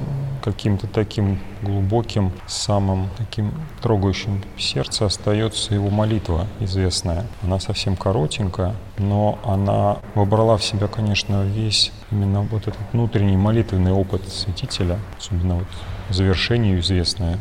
каким-то 0.53 0.87
таким 0.87 1.39
глубоким, 1.63 2.33
самым 2.47 3.09
таким 3.19 3.53
трогающим 3.83 4.43
сердце 4.57 5.07
остается 5.07 5.75
его 5.75 5.91
молитва 5.91 6.47
известная. 6.61 7.27
Она 7.43 7.61
совсем 7.61 7.97
коротенькая, 7.97 8.75
но 8.97 9.39
она 9.45 9.99
вобрала 10.15 10.57
в 10.57 10.65
себя, 10.65 10.87
конечно, 10.87 11.45
весь 11.45 11.93
именно 12.11 12.43
вот 12.43 12.63
этот 12.63 12.81
внутренний 12.93 13.37
молитвенный 13.37 13.93
опыт 13.93 14.27
святителя, 14.29 14.99
особенно 15.19 15.57
вот 15.57 15.69
завершение 16.11 16.81
известное, 16.81 17.39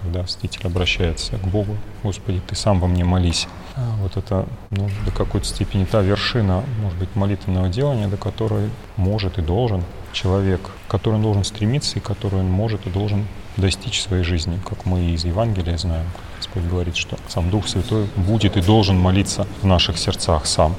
когда 0.00 0.26
святитель 0.26 0.66
обращается 0.66 1.36
к 1.38 1.46
Богу, 1.48 1.76
Господи, 2.02 2.40
Ты 2.46 2.54
сам 2.54 2.80
во 2.80 2.86
мне 2.86 3.04
молись. 3.04 3.48
А 3.74 3.96
вот 4.00 4.16
это 4.16 4.46
ну, 4.70 4.88
до 5.04 5.10
какой-то 5.12 5.46
степени 5.46 5.84
та 5.84 6.00
вершина, 6.00 6.62
может 6.80 6.98
быть, 6.98 7.14
молитвенного 7.14 7.68
делания, 7.68 8.08
до 8.08 8.16
которой 8.16 8.70
может 8.96 9.38
и 9.38 9.42
должен 9.42 9.82
человек, 10.12 10.60
к 10.86 10.90
которой 10.90 11.16
он 11.16 11.22
должен 11.22 11.44
стремиться 11.44 11.98
и 11.98 12.02
который 12.02 12.40
он 12.40 12.50
может 12.50 12.86
и 12.86 12.90
должен 12.90 13.26
достичь 13.56 14.00
своей 14.00 14.24
жизни, 14.24 14.58
как 14.68 14.86
мы 14.86 15.10
из 15.10 15.24
Евангелия 15.24 15.76
знаем. 15.76 16.06
Господь 16.36 16.64
говорит, 16.64 16.96
что 16.96 17.18
сам 17.28 17.50
Дух 17.50 17.68
Святой 17.68 18.06
будет 18.16 18.56
и 18.56 18.60
должен 18.60 18.98
молиться 18.98 19.46
в 19.62 19.66
наших 19.66 19.98
сердцах 19.98 20.46
сам. 20.46 20.74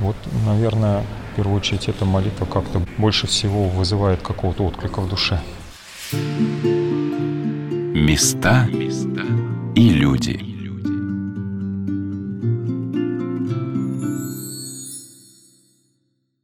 Вот, 0.00 0.16
наверное, 0.46 1.02
в 1.32 1.36
первую 1.36 1.56
очередь 1.56 1.88
эта 1.88 2.04
молитва 2.04 2.44
как-то 2.44 2.82
больше 2.98 3.26
всего 3.26 3.68
вызывает 3.68 4.22
какого-то 4.22 4.64
отклика 4.64 5.00
в 5.00 5.08
душе. 5.08 5.40
Места 7.94 8.68
и 9.74 9.90
люди. 9.90 10.47